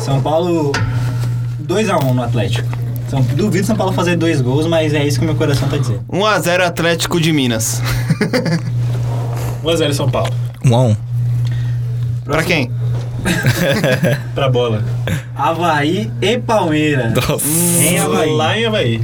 São 0.00 0.20
Paulo 0.20 0.72
2x1 1.66 2.12
no 2.12 2.22
Atlético. 2.22 2.66
São, 3.08 3.20
duvido 3.22 3.66
São 3.66 3.76
Paulo 3.76 3.92
fazer 3.92 4.16
dois 4.16 4.40
gols, 4.40 4.66
mas 4.66 4.92
é 4.94 5.06
isso 5.06 5.18
que 5.18 5.24
o 5.24 5.28
meu 5.28 5.36
coração 5.36 5.68
tá 5.68 5.76
dizendo. 5.76 6.00
1x0 6.10 6.60
Atlético 6.62 7.20
de 7.20 7.32
Minas. 7.32 7.80
1x0 9.62 9.92
São 9.92 10.10
Paulo. 10.10 10.32
1x1. 10.64 10.96
pra 12.24 12.42
quem? 12.42 12.70
Pra 14.34 14.50
bola. 14.50 14.84
Havaí 15.34 16.10
e 16.20 16.36
Palmeiras. 16.38 17.14
Nossa. 17.14 17.46
Em 17.82 17.98
Havaí. 17.98 18.30
Lá 18.32 18.58
em 18.58 18.66
Havaí. 18.66 19.00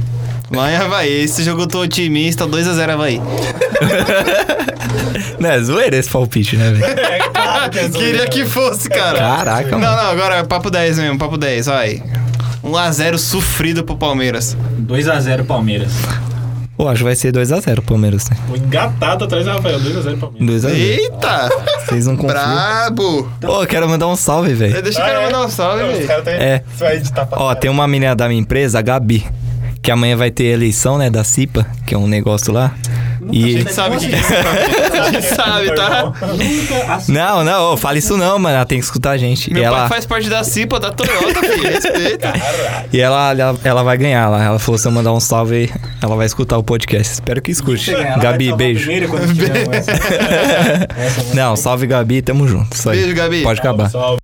Lá 0.51 0.71
em 0.71 0.75
Havaí. 0.75 1.23
Esse 1.23 1.43
jogo 1.43 1.63
eu 1.63 1.67
tô 1.67 1.81
otimista, 1.81 2.45
2x0 2.45 2.89
Havaí. 2.89 3.21
Não, 5.39 5.49
é 5.49 5.59
zoeira 5.61 5.95
esse 5.97 6.09
palpite, 6.09 6.55
né, 6.57 6.71
velho? 6.71 6.99
É, 6.99 7.19
claro 7.29 7.71
que 7.71 7.79
é. 7.79 7.89
Queria 7.89 8.27
que 8.27 8.45
fosse, 8.45 8.89
cara. 8.89 9.17
Caraca, 9.17 9.71
Não, 9.71 9.79
mano. 9.79 9.95
não, 9.95 10.11
agora 10.11 10.35
é 10.35 10.43
papo 10.43 10.69
10 10.69 10.99
mesmo, 10.99 11.17
papo 11.17 11.37
10, 11.37 11.65
vai. 11.65 12.03
1x0 12.63 13.17
sofrido 13.17 13.83
pro 13.83 13.97
Palmeiras. 13.97 14.55
2x0 14.85 15.45
Palmeiras. 15.45 15.91
Pô, 16.77 16.87
acho 16.87 16.99
que 16.99 17.03
vai 17.03 17.15
ser 17.15 17.31
2x0 17.33 17.79
o 17.79 17.81
Palmeiras, 17.81 18.29
né? 18.29 18.37
O 18.51 18.55
engatado 18.57 19.25
atrás 19.25 19.45
do 19.45 19.51
Rafael. 19.51 19.79
2x0 19.79 20.19
Palmeiras. 20.19 20.63
2x0. 20.63 20.75
Eita! 20.75 21.49
Vocês 21.87 22.05
não 22.07 22.15
confiam. 22.15 22.33
Brabo! 22.39 23.31
Pô, 23.41 23.61
eu 23.63 23.67
quero 23.67 23.89
mandar 23.89 24.07
um 24.07 24.15
salve, 24.15 24.53
velho. 24.53 24.81
Deixa 24.81 24.99
eu 24.99 25.03
Ah, 25.03 25.07
quero 25.07 25.21
é? 25.21 25.25
mandar 25.25 25.45
um 25.45 25.49
salve, 25.49 25.83
Não, 25.83 25.91
velho. 25.91 26.07
tá... 26.23 26.31
É. 26.31 26.63
Você 26.75 26.83
vai 26.83 26.95
editar 26.97 27.25
pra 27.25 27.39
Ó, 27.39 27.55
tem 27.55 27.69
uma 27.71 27.87
menina 27.87 28.15
da 28.15 28.27
minha 28.27 28.39
empresa, 28.39 28.79
a 28.79 28.81
Gabi, 28.81 29.25
que 29.81 29.91
amanhã 29.91 30.15
vai 30.15 30.29
ter 30.29 30.45
eleição, 30.45 30.97
né, 30.97 31.09
da 31.09 31.23
CIPA, 31.23 31.65
que 31.85 31.95
é 31.95 31.97
um 31.97 32.07
negócio 32.07 32.53
lá. 32.53 32.73
A 33.21 33.25
E... 33.31 33.59
gente 33.59 33.73
sabe 33.81 33.97
que 33.97 34.05
a 34.13 35.11
gente 35.11 35.35
sabe, 35.35 35.73
tá? 35.75 36.13
Não, 37.07 37.43
não, 37.43 37.77
fala 37.77 37.97
isso 37.97 38.17
não, 38.17 38.37
mano. 38.39 38.55
Ela 38.55 38.65
tem 38.65 38.79
que 38.79 38.85
escutar 38.85 39.11
a 39.11 39.17
gente. 39.17 39.51
Meu 39.53 39.63
e 39.63 39.65
pai 39.65 39.79
ela, 39.79 39.89
faz 39.89 40.05
parte 40.05 40.29
da 40.29 40.43
CIPA 40.43 40.79
da 40.79 40.91
Toyota, 40.91 41.39
filho. 41.41 41.71
Respeita. 41.71 42.33
e 42.91 42.99
ela, 42.99 43.31
ela, 43.31 43.59
ela 43.63 43.83
vai 43.83 43.97
ganhar 43.97 44.27
lá. 44.29 44.43
Ela 44.43 44.59
falou: 44.59 44.77
se 44.77 44.87
eu 44.87 44.91
mandar 44.91 45.13
um 45.13 45.19
salve, 45.19 45.71
ela 46.01 46.15
vai 46.15 46.25
escutar 46.25 46.57
o 46.57 46.63
podcast. 46.63 47.13
Espero 47.13 47.41
que 47.41 47.51
escute. 47.51 47.93
Ela 47.93 48.17
Gabi, 48.17 48.53
beijo. 48.53 48.89
Não, 51.33 51.55
salve 51.55 51.87
Gabi, 51.87 52.21
tamo 52.21 52.47
junto. 52.47 52.75
Isso 52.75 52.89
aí. 52.89 52.99
Beijo, 52.99 53.15
Gabi. 53.15 53.43
Pode 53.43 53.59
acabar. 53.59 53.89
Salve. 53.89 54.20